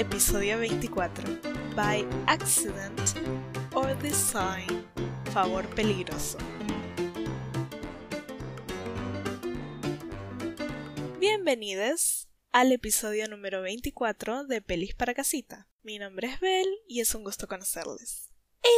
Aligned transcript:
episodio 0.00 0.56
24. 0.56 1.22
By 1.76 2.06
accident 2.26 2.98
or 3.74 3.94
design. 3.98 4.86
Favor 5.30 5.66
peligroso. 5.74 6.38
Bienvenidos 11.18 12.30
al 12.50 12.72
episodio 12.72 13.28
número 13.28 13.60
24 13.60 14.46
de 14.46 14.62
Pelis 14.62 14.94
para 14.94 15.12
Casita. 15.12 15.68
Mi 15.82 15.98
nombre 15.98 16.28
es 16.28 16.40
Bel 16.40 16.66
y 16.88 17.00
es 17.00 17.14
un 17.14 17.22
gusto 17.22 17.46
conocerles. 17.46 18.32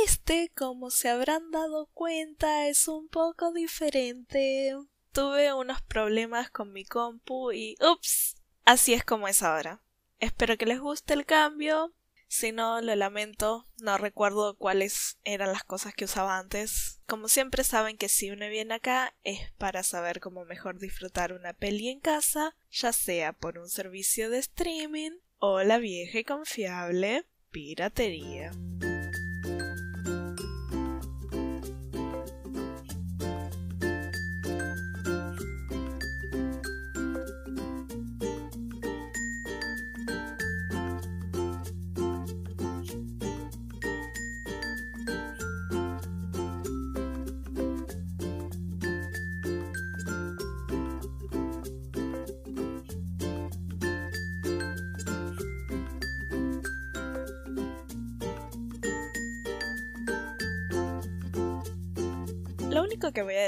Este, 0.04 0.50
como 0.56 0.90
se 0.90 1.08
habrán 1.08 1.52
dado 1.52 1.88
cuenta, 1.94 2.66
es 2.66 2.88
un 2.88 3.08
poco 3.08 3.52
diferente. 3.52 4.74
Tuve 5.12 5.54
unos 5.54 5.82
problemas 5.82 6.50
con 6.50 6.72
mi 6.72 6.84
compu 6.84 7.52
y 7.52 7.76
ups, 7.80 8.34
así 8.64 8.92
es 8.92 9.04
como 9.04 9.28
es 9.28 9.44
ahora. 9.44 9.84
Espero 10.22 10.56
que 10.56 10.66
les 10.66 10.78
guste 10.78 11.14
el 11.14 11.26
cambio. 11.26 11.92
Si 12.28 12.52
no, 12.52 12.80
lo 12.80 12.94
lamento, 12.94 13.66
no 13.78 13.98
recuerdo 13.98 14.56
cuáles 14.56 15.18
eran 15.24 15.50
las 15.50 15.64
cosas 15.64 15.94
que 15.94 16.04
usaba 16.04 16.38
antes. 16.38 17.00
Como 17.08 17.26
siempre 17.26 17.64
saben 17.64 17.98
que 17.98 18.08
si 18.08 18.30
uno 18.30 18.48
viene 18.48 18.74
acá 18.74 19.16
es 19.24 19.50
para 19.58 19.82
saber 19.82 20.20
cómo 20.20 20.44
mejor 20.44 20.78
disfrutar 20.78 21.32
una 21.32 21.54
peli 21.54 21.88
en 21.88 21.98
casa, 21.98 22.54
ya 22.70 22.92
sea 22.92 23.32
por 23.32 23.58
un 23.58 23.68
servicio 23.68 24.30
de 24.30 24.38
streaming 24.38 25.10
o 25.38 25.64
la 25.64 25.78
vieja 25.78 26.20
y 26.20 26.24
confiable 26.24 27.26
piratería. 27.50 28.52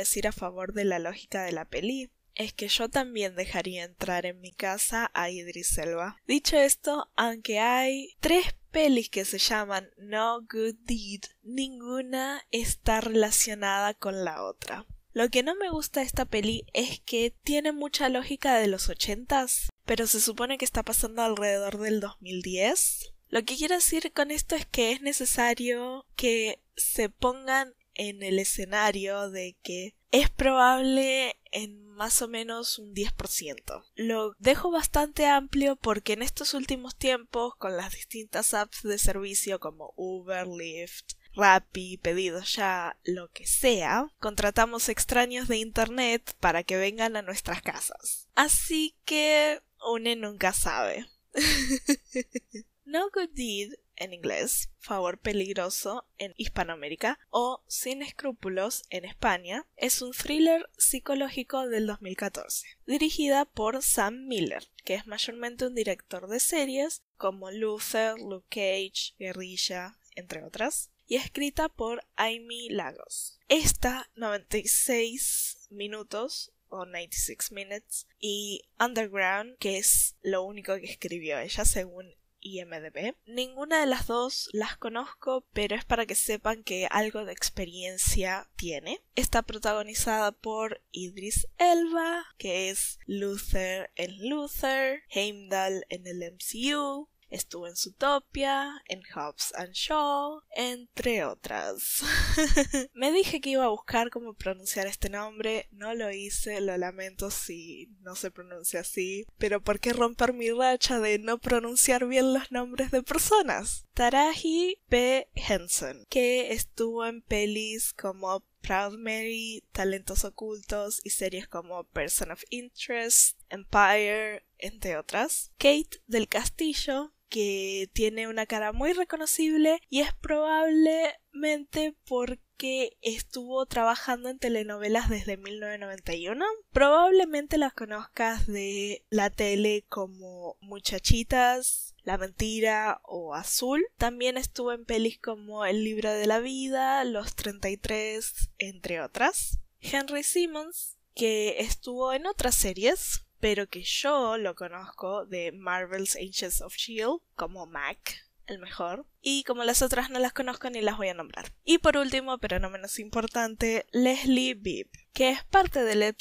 Decir 0.05 0.29
a 0.29 0.33
favor 0.33 0.73
de 0.73 0.85
la 0.85 0.99
lógica 0.99 1.43
de 1.45 1.53
la 1.53 1.65
peli 1.65 2.11
es 2.35 2.53
que 2.53 2.69
yo 2.69 2.89
también 2.89 3.37
dejaría 3.37 3.85
entrar 3.85 4.27
en 4.27 4.41
mi 4.41 4.53
casa 4.53 5.11
a 5.15 5.31
Idris 5.31 5.79
Elba. 5.79 6.21
Dicho 6.27 6.57
esto, 6.57 7.11
aunque 7.17 7.61
hay 7.61 8.17
tres 8.21 8.55
pelis 8.71 9.09
que 9.09 9.25
se 9.25 9.39
llaman 9.39 9.89
No 9.99 10.41
Good 10.41 10.75
Deed, 10.85 11.23
ninguna 11.43 12.43
está 12.51 13.01
relacionada 13.01 13.95
con 13.95 14.25
la 14.25 14.43
otra. 14.43 14.87
Lo 15.13 15.29
que 15.29 15.45
no 15.45 15.55
me 15.55 15.71
gusta 15.71 16.01
de 16.01 16.07
esta 16.07 16.25
peli 16.25 16.67
es 16.73 16.99
que 16.99 17.33
tiene 17.45 17.71
mucha 17.71 18.09
lógica 18.09 18.59
de 18.59 18.67
los 18.67 18.89
ochentas, 18.89 19.71
pero 19.85 20.09
se 20.09 20.21
supone 20.21 20.59
que 20.59 20.65
está 20.65 20.83
pasando 20.83 21.23
alrededor 21.23 21.79
del 21.79 22.01
2010. 22.01 23.13
Lo 23.29 23.45
que 23.45 23.57
quiero 23.57 23.77
decir 23.77 24.13
con 24.13 24.33
esto 24.33 24.57
es 24.57 24.67
que 24.67 24.91
es 24.91 25.03
necesario 25.03 26.05
que 26.17 26.61
se 26.77 27.11
pongan 27.11 27.75
en 27.95 28.23
el 28.23 28.39
escenario 28.39 29.31
de 29.31 29.56
que 29.62 29.95
es 30.11 30.31
probable 30.31 31.37
en 31.50 31.84
más 31.95 32.23
o 32.23 32.28
menos 32.28 32.78
un 32.78 32.95
10%. 32.95 33.84
Lo 33.95 34.34
dejo 34.39 34.70
bastante 34.70 35.27
amplio 35.27 35.77
porque 35.77 36.12
en 36.12 36.23
estos 36.23 36.55
últimos 36.55 36.97
tiempos, 36.97 37.55
con 37.56 37.77
las 37.77 37.92
distintas 37.92 38.55
apps 38.55 38.83
de 38.83 38.98
servicio 38.98 39.61
como 39.61 39.92
Uber, 39.97 40.47
Lyft, 40.47 41.14
Rappi, 41.36 41.98
pedidos 41.98 42.55
ya, 42.55 42.96
lo 43.05 43.29
que 43.30 43.46
sea, 43.46 44.07
contratamos 44.20 44.89
extraños 44.89 45.48
de 45.48 45.57
Internet 45.57 46.36
para 46.39 46.63
que 46.63 46.77
vengan 46.77 47.17
a 47.17 47.23
nuestras 47.23 47.61
casas. 47.63 48.29
Así 48.35 48.95
que 49.05 49.61
une 49.85 50.17
nunca 50.17 50.52
sabe. 50.52 51.08
no 52.85 53.11
Good 53.11 53.30
Deed 53.35 53.74
en 53.97 54.13
inglés, 54.13 54.71
Favor 54.79 55.19
Peligroso 55.19 56.07
en 56.19 56.35
Hispanoamérica 56.37 57.19
o 57.31 57.63
Sin 57.67 58.03
Escrúpulos 58.03 58.85
en 58.91 59.05
España, 59.05 59.67
es 59.77 60.03
un 60.03 60.13
thriller 60.13 60.69
psicológico 60.77 61.69
del 61.69 61.87
2014, 61.87 62.67
dirigida 62.87 63.45
por 63.45 63.83
Sam 63.83 64.27
Miller, 64.27 64.69
que 64.85 64.95
es 64.95 65.07
mayormente 65.07 65.67
un 65.67 65.75
director 65.75 66.29
de 66.29 66.41
series 66.41 67.03
como 67.17 67.51
Luther, 67.51 68.19
Luke 68.19 68.47
Cage, 68.51 69.15
Guerrilla, 69.19 69.99
entre 70.15 70.45
otras, 70.45 70.91
y 71.07 71.17
escrita 71.17 71.69
por 71.69 72.05
Amy 72.17 72.69
Lagos. 72.71 73.39
Esta 73.49 74.11
96 74.17 75.69
minutos 75.71 76.53
o 76.69 76.87
96 76.87 77.53
Minutes 77.53 78.07
y 78.19 78.63
Underground, 78.81 79.57
que 79.59 79.79
es 79.79 80.17
lo 80.23 80.43
único 80.43 80.75
que 80.77 80.87
escribió 80.87 81.39
ella 81.39 81.65
según 81.65 82.15
IMDB. 82.45 83.17
Ninguna 83.27 83.81
de 83.81 83.87
las 83.87 84.07
dos 84.07 84.49
las 84.53 84.77
conozco, 84.77 85.45
pero 85.53 85.75
es 85.75 85.85
para 85.85 86.07
que 86.07 86.15
sepan 86.15 86.63
que 86.63 86.87
algo 86.91 87.25
de 87.25 87.33
experiencia 87.33 88.49
tiene. 88.55 89.03
Está 89.17 89.43
protagonizada 89.43 90.31
por 90.31 90.83
Idris 90.93 91.49
Elba, 91.59 92.25
que 92.39 92.71
es 92.71 93.01
Luther 93.07 93.91
en 93.97 94.29
Luther, 94.29 95.03
Heimdall 95.09 95.85
en 95.89 96.07
el 96.07 96.23
MCU, 96.33 97.09
Estuvo 97.34 97.67
en 97.67 97.74
Zootopia, 97.74 98.80
en 98.86 99.02
Hobbs 99.12 99.52
and 99.56 99.72
Shaw, 99.72 100.42
entre 100.55 101.24
otras. 101.24 102.05
Me 102.95 103.11
dije 103.11 103.40
que 103.40 103.50
iba 103.50 103.64
a 103.64 103.70
buscar 103.70 104.11
cómo 104.11 104.34
pronunciar 104.34 104.86
este 104.86 105.11
nombre, 105.11 105.67
no 105.72 105.95
lo 105.95 106.12
hice, 106.12 106.61
lo 106.61 106.77
lamento 106.77 107.33
si 107.33 107.89
no 108.02 108.14
se 108.14 108.30
pronuncia 108.30 108.80
así, 108.80 109.27
pero 109.36 109.61
¿por 109.61 109.80
qué 109.80 109.92
romper 109.92 110.33
mi 110.33 110.52
racha 110.52 111.00
de 111.00 111.18
no 111.18 111.39
pronunciar 111.39 112.06
bien 112.06 112.34
los 112.34 112.52
nombres 112.52 112.92
de 112.92 113.02
personas? 113.02 113.84
Taraji 113.95 114.78
P. 114.89 115.28
Henson, 115.34 116.06
que 116.08 116.52
estuvo 116.52 117.05
en 117.05 117.20
pelis 117.20 117.92
como 117.95 118.45
Proud 118.61 118.96
Mary, 118.96 119.64
Talentos 119.72 120.24
Ocultos 120.24 121.01
y 121.02 121.11
series 121.11 121.48
como 121.48 121.83
Person 121.83 122.30
of 122.30 122.45
Interest, 122.51 123.39
Empire, 123.51 124.46
entre 124.58 124.96
otras. 124.96 125.52
Kate 125.58 126.01
del 126.06 126.28
Castillo, 126.28 127.12
que 127.34 127.90
tiene 127.92 128.28
una 128.28 128.46
cara 128.46 128.72
muy 128.72 128.93
reconocible 128.93 129.81
y 129.90 130.02
es 130.02 130.14
probablemente 130.14 131.96
porque 132.06 132.96
estuvo 133.02 133.67
trabajando 133.67 134.28
en 134.28 134.38
telenovelas 134.38 135.11
desde 135.11 135.37
1991. 135.37 136.44
Probablemente 136.70 137.58
las 137.58 137.72
conozcas 137.72 138.46
de 138.46 139.05
la 139.11 139.31
tele 139.31 139.84
como 139.88 140.56
Muchachitas, 140.61 141.96
La 142.05 142.19
Mentira 142.19 143.00
o 143.02 143.34
Azul. 143.34 143.84
También 143.99 144.37
estuvo 144.37 144.70
en 144.70 144.84
pelis 144.84 145.19
como 145.19 145.64
El 145.64 145.82
libro 145.82 146.12
de 146.12 146.28
la 146.28 146.38
vida, 146.38 147.02
Los 147.02 147.34
33, 147.34 148.52
entre 148.58 149.00
otras. 149.00 149.58
Henry 149.81 150.22
Simmons, 150.22 150.99
que 151.16 151.56
estuvo 151.58 152.12
en 152.12 152.26
otras 152.26 152.55
series 152.55 153.24
pero 153.44 153.69
que 153.69 153.82
yo 153.82 154.38
lo 154.38 154.55
conozco 154.55 155.27
de 155.27 155.53
Marvel's 155.53 156.17
Agents 156.17 156.62
of 156.62 156.75
Shield 156.75 157.21
como 157.37 157.67
Mac, 157.67 158.27
el 158.47 158.59
mejor, 158.59 159.05
y 159.21 159.44
como 159.44 159.65
las 159.65 159.82
otras 159.82 160.09
no 160.09 160.19
las 160.19 160.32
conozco 160.32 160.71
ni 160.71 160.81
las 160.81 160.97
voy 160.97 161.09
a 161.09 161.15
nombrar. 161.15 161.53
Y 161.62 161.77
por 161.77 161.99
último, 161.99 162.38
pero 162.38 162.59
no 162.59 162.71
menos 162.71 162.99
importante, 162.99 163.85
Leslie 163.93 164.55
Bibb, 164.55 164.88
que 165.12 165.29
es 165.29 165.44
parte 165.44 165.85
del, 165.85 166.17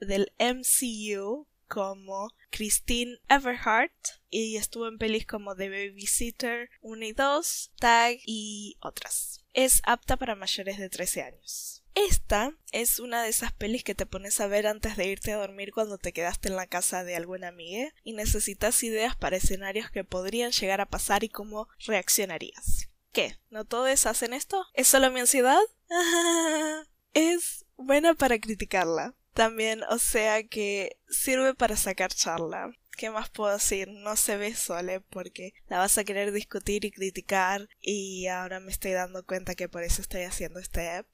del 0.00 0.32
MCU 0.40 1.46
como 1.68 2.32
Christine 2.50 3.20
Everhart 3.28 3.94
y 4.28 4.56
estuvo 4.56 4.88
en 4.88 4.98
pelis 4.98 5.24
como 5.24 5.54
The 5.54 5.68
Babysitter 5.68 6.68
1 6.80 7.04
y 7.04 7.12
2, 7.12 7.74
Tag 7.78 8.18
y 8.26 8.76
otras. 8.80 9.44
Es 9.52 9.82
apta 9.84 10.16
para 10.16 10.34
mayores 10.34 10.78
de 10.78 10.90
13 10.90 11.22
años. 11.22 11.84
Esta 11.96 12.52
es 12.72 13.00
una 13.00 13.22
de 13.22 13.30
esas 13.30 13.54
pelis 13.54 13.82
que 13.82 13.94
te 13.94 14.04
pones 14.04 14.38
a 14.42 14.46
ver 14.46 14.66
antes 14.66 14.98
de 14.98 15.06
irte 15.06 15.32
a 15.32 15.38
dormir 15.38 15.72
cuando 15.72 15.96
te 15.96 16.12
quedaste 16.12 16.50
en 16.50 16.56
la 16.56 16.66
casa 16.66 17.04
de 17.04 17.16
alguna 17.16 17.48
amiga 17.48 17.90
y 18.04 18.12
necesitas 18.12 18.82
ideas 18.82 19.16
para 19.16 19.38
escenarios 19.38 19.90
que 19.90 20.04
podrían 20.04 20.50
llegar 20.50 20.82
a 20.82 20.90
pasar 20.90 21.24
y 21.24 21.30
cómo 21.30 21.68
reaccionarías. 21.86 22.90
¿Qué? 23.12 23.38
¿No 23.48 23.64
todos 23.64 24.04
hacen 24.04 24.34
esto? 24.34 24.62
¿Es 24.74 24.88
solo 24.88 25.10
mi 25.10 25.20
ansiedad? 25.20 25.58
es 27.14 27.64
buena 27.78 28.12
para 28.12 28.38
criticarla. 28.40 29.14
También, 29.32 29.82
o 29.84 29.98
sea 29.98 30.46
que 30.46 30.98
sirve 31.08 31.54
para 31.54 31.78
sacar 31.78 32.12
charla. 32.12 32.72
¿Qué 32.96 33.10
más 33.10 33.30
puedo 33.30 33.52
decir? 33.52 33.88
No 33.88 34.16
se 34.16 34.36
ve 34.36 34.54
sole 34.54 35.00
porque 35.00 35.54
la 35.68 35.78
vas 35.78 35.96
a 35.96 36.04
querer 36.04 36.32
discutir 36.32 36.84
y 36.84 36.90
criticar 36.90 37.68
y 37.80 38.26
ahora 38.26 38.60
me 38.60 38.70
estoy 38.70 38.92
dando 38.92 39.24
cuenta 39.24 39.54
que 39.54 39.68
por 39.68 39.82
eso 39.82 40.02
estoy 40.02 40.22
haciendo 40.22 40.60
este 40.60 40.88
app. 40.88 41.06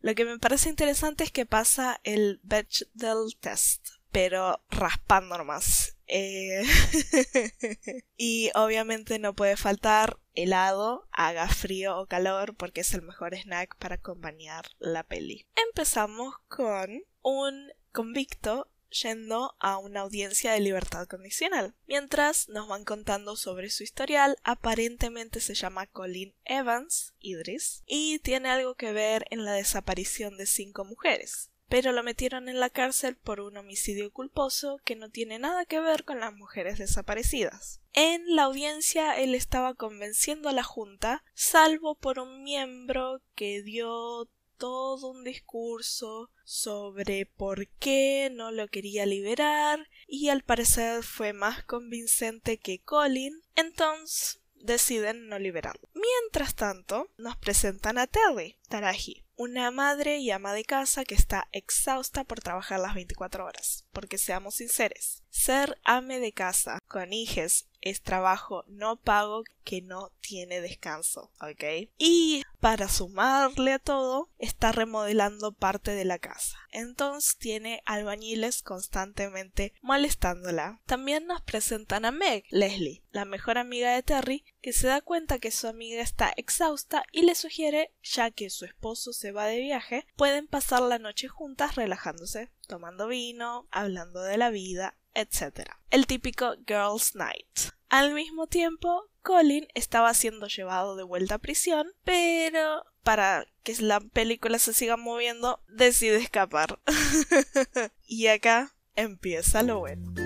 Lo 0.00 0.14
que 0.14 0.24
me 0.24 0.38
parece 0.38 0.68
interesante 0.68 1.24
es 1.24 1.32
que 1.32 1.46
pasa 1.46 2.00
el 2.04 2.40
Bechdel 2.42 3.36
test, 3.40 3.88
pero 4.10 4.64
raspando 4.70 5.36
nomás. 5.38 5.96
Eh, 6.06 6.62
y 8.16 8.50
obviamente 8.54 9.18
no 9.18 9.34
puede 9.34 9.56
faltar 9.56 10.18
helado, 10.34 11.08
haga 11.12 11.48
frío 11.48 11.98
o 11.98 12.06
calor, 12.06 12.54
porque 12.56 12.82
es 12.82 12.92
el 12.94 13.02
mejor 13.02 13.34
snack 13.34 13.76
para 13.78 13.96
acompañar 13.96 14.66
la 14.78 15.04
peli. 15.04 15.46
Empezamos 15.68 16.34
con 16.48 17.02
un 17.22 17.72
convicto 17.92 18.68
yendo 19.02 19.54
a 19.58 19.78
una 19.78 20.00
audiencia 20.00 20.52
de 20.52 20.60
libertad 20.60 21.06
condicional. 21.06 21.74
Mientras 21.86 22.48
nos 22.48 22.68
van 22.68 22.84
contando 22.84 23.36
sobre 23.36 23.70
su 23.70 23.82
historial, 23.82 24.38
aparentemente 24.42 25.40
se 25.40 25.54
llama 25.54 25.86
Colin 25.86 26.34
Evans, 26.44 27.14
Idris, 27.18 27.82
y 27.86 28.18
tiene 28.20 28.48
algo 28.48 28.74
que 28.74 28.92
ver 28.92 29.26
en 29.30 29.44
la 29.44 29.52
desaparición 29.52 30.36
de 30.36 30.46
cinco 30.46 30.84
mujeres 30.84 31.50
pero 31.68 31.92
lo 31.92 32.02
metieron 32.02 32.48
en 32.48 32.60
la 32.60 32.70
cárcel 32.70 33.16
por 33.16 33.40
un 33.40 33.56
homicidio 33.56 34.12
culposo 34.12 34.78
que 34.84 34.96
no 34.96 35.10
tiene 35.10 35.38
nada 35.38 35.64
que 35.64 35.80
ver 35.80 36.04
con 36.04 36.20
las 36.20 36.32
mujeres 36.32 36.78
desaparecidas. 36.78 37.80
En 37.92 38.36
la 38.36 38.44
audiencia 38.44 39.18
él 39.18 39.34
estaba 39.34 39.74
convenciendo 39.74 40.48
a 40.48 40.52
la 40.52 40.62
Junta, 40.62 41.24
salvo 41.34 41.94
por 41.94 42.18
un 42.18 42.42
miembro 42.42 43.20
que 43.34 43.62
dio 43.62 44.28
todo 44.64 45.10
un 45.10 45.24
discurso 45.24 46.30
sobre 46.42 47.26
por 47.26 47.68
qué 47.68 48.30
no 48.32 48.50
lo 48.50 48.66
quería 48.68 49.04
liberar 49.04 49.86
y 50.06 50.30
al 50.30 50.42
parecer 50.42 51.02
fue 51.02 51.34
más 51.34 51.64
convincente 51.64 52.56
que 52.56 52.78
Colin, 52.78 53.42
entonces 53.56 54.40
deciden 54.54 55.28
no 55.28 55.38
liberarlo. 55.38 55.90
Mientras 55.92 56.54
tanto, 56.54 57.10
nos 57.18 57.36
presentan 57.36 57.98
a 57.98 58.06
Terry, 58.06 58.56
Taraji, 58.70 59.26
una 59.36 59.70
madre 59.70 60.16
y 60.16 60.30
ama 60.30 60.54
de 60.54 60.64
casa 60.64 61.04
que 61.04 61.14
está 61.14 61.46
exhausta 61.52 62.24
por 62.24 62.40
trabajar 62.40 62.80
las 62.80 62.94
24 62.94 63.44
horas. 63.44 63.84
Porque 63.92 64.16
seamos 64.16 64.54
sinceros, 64.54 65.22
ser 65.28 65.78
ame 65.84 66.20
de 66.20 66.32
casa 66.32 66.78
con 66.88 67.12
hijos 67.12 67.66
es 67.82 68.00
trabajo 68.00 68.64
no 68.66 68.96
pago 68.96 69.44
que 69.62 69.82
no 69.82 70.10
tiene 70.20 70.62
descanso, 70.62 71.30
¿ok? 71.42 71.90
Y 71.98 72.43
para 72.64 72.88
sumarle 72.88 73.74
a 73.74 73.78
todo, 73.78 74.30
está 74.38 74.72
remodelando 74.72 75.52
parte 75.52 75.90
de 75.90 76.06
la 76.06 76.18
casa. 76.18 76.56
Entonces 76.70 77.36
tiene 77.36 77.82
albañiles 77.84 78.62
constantemente 78.62 79.74
molestándola. 79.82 80.80
También 80.86 81.26
nos 81.26 81.42
presentan 81.42 82.06
a 82.06 82.10
Meg, 82.10 82.46
Leslie, 82.48 83.02
la 83.10 83.26
mejor 83.26 83.58
amiga 83.58 83.92
de 83.92 84.02
Terry, 84.02 84.46
que 84.62 84.72
se 84.72 84.86
da 84.86 85.02
cuenta 85.02 85.38
que 85.38 85.50
su 85.50 85.68
amiga 85.68 86.00
está 86.00 86.32
exhausta 86.38 87.04
y 87.12 87.24
le 87.24 87.34
sugiere, 87.34 87.92
ya 88.02 88.30
que 88.30 88.48
su 88.48 88.64
esposo 88.64 89.12
se 89.12 89.30
va 89.30 89.44
de 89.44 89.60
viaje, 89.60 90.06
pueden 90.16 90.46
pasar 90.46 90.80
la 90.80 90.98
noche 90.98 91.28
juntas 91.28 91.74
relajándose, 91.74 92.50
tomando 92.66 93.08
vino, 93.08 93.68
hablando 93.72 94.22
de 94.22 94.38
la 94.38 94.48
vida, 94.48 94.96
etc. 95.12 95.68
El 95.90 96.06
típico 96.06 96.54
Girls 96.66 97.14
Night. 97.14 97.74
Al 97.94 98.12
mismo 98.12 98.48
tiempo, 98.48 99.08
Colin 99.22 99.68
estaba 99.74 100.12
siendo 100.14 100.48
llevado 100.48 100.96
de 100.96 101.04
vuelta 101.04 101.36
a 101.36 101.38
prisión, 101.38 101.86
pero 102.02 102.84
para 103.04 103.46
que 103.62 103.72
la 103.80 104.00
película 104.00 104.58
se 104.58 104.72
siga 104.72 104.96
moviendo, 104.96 105.62
decide 105.68 106.16
escapar. 106.16 106.80
y 108.04 108.26
acá 108.26 108.74
empieza 108.96 109.62
lo 109.62 109.78
bueno. 109.78 110.23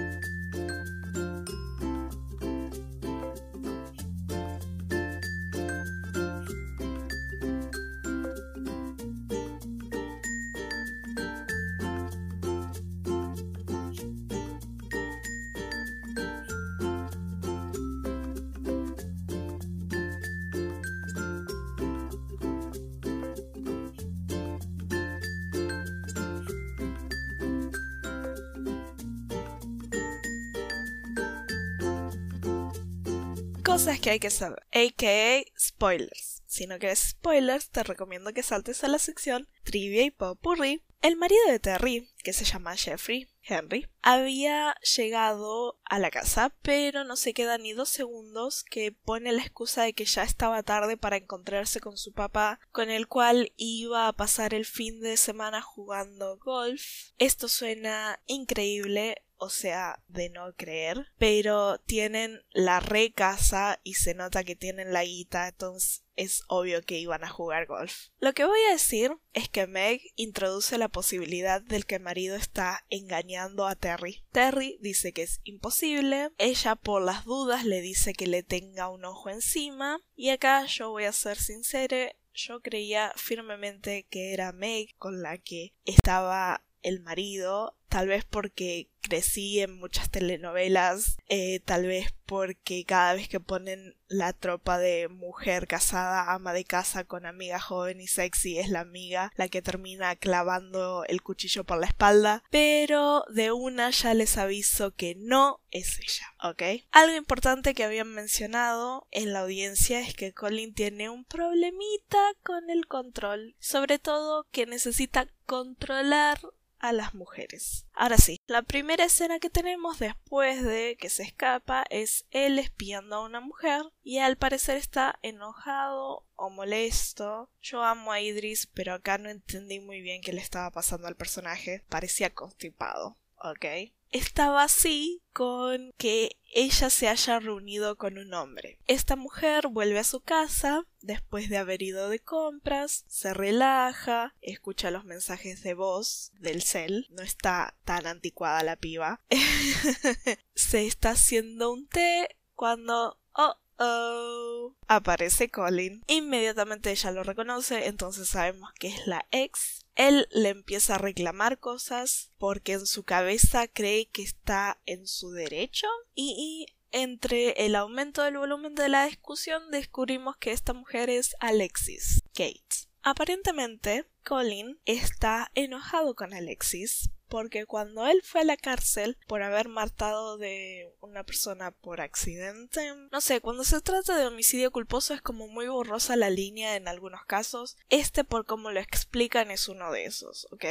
Cosas 33.78 34.00
que 34.00 34.10
hay 34.10 34.18
que 34.18 34.30
saber, 34.30 34.66
aka 34.72 35.48
spoilers. 35.56 36.42
Si 36.48 36.66
no 36.66 36.80
quieres 36.80 37.10
spoilers, 37.10 37.70
te 37.70 37.84
recomiendo 37.84 38.32
que 38.32 38.42
saltes 38.42 38.82
a 38.82 38.88
la 38.88 38.98
sección 38.98 39.48
Trivia 39.62 40.02
y 40.02 40.10
Popurrí. 40.10 40.82
El 41.00 41.14
marido 41.14 41.40
de 41.48 41.60
Terry, 41.60 42.10
que 42.24 42.32
se 42.32 42.44
llama 42.44 42.76
Jeffrey, 42.76 43.28
Henry, 43.40 43.86
había 44.02 44.74
llegado 44.96 45.78
a 45.84 46.00
la 46.00 46.10
casa, 46.10 46.56
pero 46.60 47.04
no 47.04 47.14
se 47.14 47.32
queda 47.32 47.56
ni 47.56 47.72
dos 47.72 47.88
segundos 47.88 48.64
que 48.64 48.90
pone 48.90 49.30
la 49.30 49.42
excusa 49.42 49.84
de 49.84 49.92
que 49.92 50.06
ya 50.06 50.24
estaba 50.24 50.64
tarde 50.64 50.96
para 50.96 51.18
encontrarse 51.18 51.78
con 51.78 51.96
su 51.96 52.12
papá, 52.12 52.58
con 52.72 52.90
el 52.90 53.06
cual 53.06 53.52
iba 53.56 54.08
a 54.08 54.12
pasar 54.12 54.54
el 54.54 54.66
fin 54.66 55.00
de 55.00 55.16
semana 55.16 55.62
jugando 55.62 56.36
golf. 56.38 57.12
Esto 57.18 57.46
suena 57.46 58.18
increíble, 58.26 59.22
o 59.38 59.50
sea, 59.50 60.02
de 60.08 60.30
no 60.30 60.52
creer, 60.54 61.06
pero 61.18 61.78
tienen 61.78 62.42
la 62.52 62.80
re 62.80 63.12
casa 63.12 63.80
y 63.82 63.94
se 63.94 64.14
nota 64.14 64.44
que 64.44 64.56
tienen 64.56 64.92
la 64.92 65.04
guita, 65.04 65.48
entonces 65.48 66.04
es 66.16 66.42
obvio 66.48 66.82
que 66.82 66.98
iban 66.98 67.22
a 67.22 67.28
jugar 67.28 67.66
golf. 67.66 68.08
Lo 68.18 68.32
que 68.32 68.44
voy 68.44 68.58
a 68.68 68.72
decir 68.72 69.16
es 69.34 69.48
que 69.48 69.68
Meg 69.68 70.02
introduce 70.16 70.76
la 70.76 70.88
posibilidad 70.88 71.62
del 71.62 71.86
que 71.86 71.94
el 71.96 72.02
marido 72.02 72.34
está 72.34 72.84
engañando 72.90 73.66
a 73.66 73.76
Terry. 73.76 74.24
Terry 74.32 74.78
dice 74.80 75.12
que 75.12 75.22
es 75.22 75.40
imposible, 75.44 76.30
ella 76.38 76.74
por 76.74 77.02
las 77.02 77.24
dudas 77.24 77.64
le 77.64 77.80
dice 77.80 78.14
que 78.14 78.26
le 78.26 78.42
tenga 78.42 78.88
un 78.88 79.04
ojo 79.04 79.30
encima, 79.30 80.00
y 80.16 80.30
acá 80.30 80.66
yo 80.66 80.90
voy 80.90 81.04
a 81.04 81.12
ser 81.12 81.38
sincera, 81.38 82.12
yo 82.34 82.60
creía 82.60 83.12
firmemente 83.16 84.06
que 84.10 84.32
era 84.32 84.52
Meg 84.52 84.96
con 84.96 85.22
la 85.22 85.38
que 85.38 85.72
estaba 85.84 86.64
el 86.82 87.00
marido, 87.00 87.76
tal 87.88 88.08
vez 88.08 88.24
porque 88.24 88.88
crecí 89.00 89.60
en 89.60 89.78
muchas 89.78 90.10
telenovelas, 90.10 91.16
eh, 91.28 91.60
tal 91.64 91.86
vez 91.86 92.12
porque 92.26 92.84
cada 92.84 93.14
vez 93.14 93.28
que 93.28 93.40
ponen 93.40 93.96
la 94.08 94.32
tropa 94.32 94.78
de 94.78 95.08
mujer 95.08 95.66
casada, 95.66 96.32
ama 96.32 96.52
de 96.52 96.64
casa 96.64 97.04
con 97.04 97.24
amiga 97.24 97.58
joven 97.58 98.00
y 98.00 98.06
sexy, 98.06 98.58
es 98.58 98.68
la 98.68 98.80
amiga 98.80 99.32
la 99.36 99.48
que 99.48 99.62
termina 99.62 100.14
clavando 100.16 101.04
el 101.06 101.22
cuchillo 101.22 101.64
por 101.64 101.78
la 101.78 101.86
espalda, 101.86 102.42
pero 102.50 103.24
de 103.32 103.52
una 103.52 103.90
ya 103.90 104.12
les 104.12 104.36
aviso 104.36 104.94
que 104.94 105.14
no 105.16 105.60
es 105.70 105.98
ella, 106.00 106.34
¿ok? 106.42 106.84
Algo 106.90 107.16
importante 107.16 107.74
que 107.74 107.84
habían 107.84 108.12
mencionado 108.12 109.06
en 109.10 109.32
la 109.32 109.40
audiencia 109.40 110.00
es 110.00 110.14
que 110.14 110.32
Colin 110.32 110.74
tiene 110.74 111.08
un 111.08 111.24
problemita 111.24 112.18
con 112.42 112.68
el 112.68 112.86
control, 112.86 113.54
sobre 113.58 113.98
todo 113.98 114.46
que 114.50 114.66
necesita 114.66 115.28
controlar 115.46 116.40
a 116.78 116.92
las 116.92 117.14
mujeres. 117.14 117.86
Ahora 117.92 118.16
sí, 118.18 118.40
la 118.46 118.62
primera 118.62 119.04
escena 119.04 119.38
que 119.38 119.50
tenemos 119.50 119.98
después 119.98 120.64
de 120.64 120.96
que 120.98 121.10
se 121.10 121.22
escapa 121.22 121.84
es 121.90 122.26
él 122.30 122.58
espiando 122.58 123.16
a 123.16 123.24
una 123.24 123.40
mujer 123.40 123.82
y 124.02 124.18
al 124.18 124.36
parecer 124.36 124.76
está 124.76 125.18
enojado 125.22 126.26
o 126.36 126.50
molesto. 126.50 127.50
Yo 127.60 127.82
amo 127.82 128.12
a 128.12 128.20
Idris, 128.20 128.66
pero 128.66 128.94
acá 128.94 129.18
no 129.18 129.28
entendí 129.28 129.80
muy 129.80 130.00
bien 130.00 130.22
qué 130.22 130.32
le 130.32 130.40
estaba 130.40 130.70
pasando 130.70 131.08
al 131.08 131.16
personaje. 131.16 131.84
Parecía 131.88 132.30
constipado, 132.30 133.18
¿ok? 133.36 133.66
Estaba 134.10 134.62
así 134.64 135.22
con 135.32 135.92
que 135.96 136.38
ella 136.52 136.90
se 136.90 137.08
haya 137.08 137.38
reunido 137.38 137.96
con 137.96 138.18
un 138.18 138.34
hombre. 138.34 138.78
Esta 138.86 139.16
mujer 139.16 139.68
vuelve 139.68 139.98
a 139.98 140.04
su 140.04 140.20
casa 140.20 140.86
después 141.00 141.48
de 141.48 141.58
haber 141.58 141.82
ido 141.82 142.08
de 142.08 142.18
compras, 142.18 143.04
se 143.08 143.34
relaja, 143.34 144.34
escucha 144.40 144.90
los 144.90 145.04
mensajes 145.04 145.62
de 145.62 145.74
voz 145.74 146.32
del 146.40 146.62
cel, 146.62 147.06
no 147.10 147.22
está 147.22 147.76
tan 147.84 148.06
anticuada 148.06 148.62
la 148.62 148.76
piba, 148.76 149.20
se 150.54 150.86
está 150.86 151.10
haciendo 151.10 151.72
un 151.72 151.86
té 151.86 152.36
cuando... 152.54 153.18
Oh, 153.32 153.54
oh, 153.78 154.74
aparece 154.86 155.50
Colin. 155.50 156.02
Inmediatamente 156.06 156.90
ella 156.90 157.10
lo 157.10 157.22
reconoce, 157.22 157.86
entonces 157.86 158.28
sabemos 158.28 158.72
que 158.78 158.88
es 158.88 159.06
la 159.06 159.26
ex 159.30 159.84
él 159.98 160.28
le 160.30 160.50
empieza 160.50 160.94
a 160.94 160.98
reclamar 160.98 161.58
cosas 161.58 162.30
porque 162.38 162.74
en 162.74 162.86
su 162.86 163.02
cabeza 163.02 163.66
cree 163.66 164.06
que 164.06 164.22
está 164.22 164.80
en 164.86 165.08
su 165.08 165.32
derecho 165.32 165.88
y, 166.14 166.66
entre 166.90 167.50
el 167.66 167.74
aumento 167.74 168.22
del 168.22 168.38
volumen 168.38 168.74
de 168.74 168.88
la 168.88 169.04
discusión 169.04 169.70
descubrimos 169.70 170.38
que 170.38 170.52
esta 170.52 170.72
mujer 170.72 171.10
es 171.10 171.36
Alexis 171.40 172.22
Gates. 172.32 172.88
Aparentemente, 173.02 174.06
Colin 174.24 174.78
está 174.86 175.50
enojado 175.54 176.14
con 176.14 176.32
Alexis 176.32 177.10
porque 177.28 177.66
cuando 177.66 178.06
él 178.06 178.22
fue 178.24 178.40
a 178.40 178.44
la 178.44 178.56
cárcel 178.56 179.16
por 179.26 179.42
haber 179.42 179.68
matado 179.68 180.38
de 180.38 180.92
una 181.00 181.24
persona 181.24 181.70
por 181.70 182.00
accidente, 182.00 182.92
no 183.12 183.20
sé, 183.20 183.40
cuando 183.40 183.64
se 183.64 183.80
trata 183.80 184.16
de 184.16 184.26
homicidio 184.26 184.70
culposo 184.70 185.14
es 185.14 185.22
como 185.22 185.48
muy 185.48 185.68
borrosa 185.68 186.16
la 186.16 186.30
línea 186.30 186.76
en 186.76 186.88
algunos 186.88 187.24
casos, 187.26 187.76
este 187.88 188.24
por 188.24 188.46
cómo 188.46 188.70
lo 188.70 188.80
explican 188.80 189.50
es 189.50 189.68
uno 189.68 189.92
de 189.92 190.04
esos, 190.04 190.46
¿ok? 190.50 190.64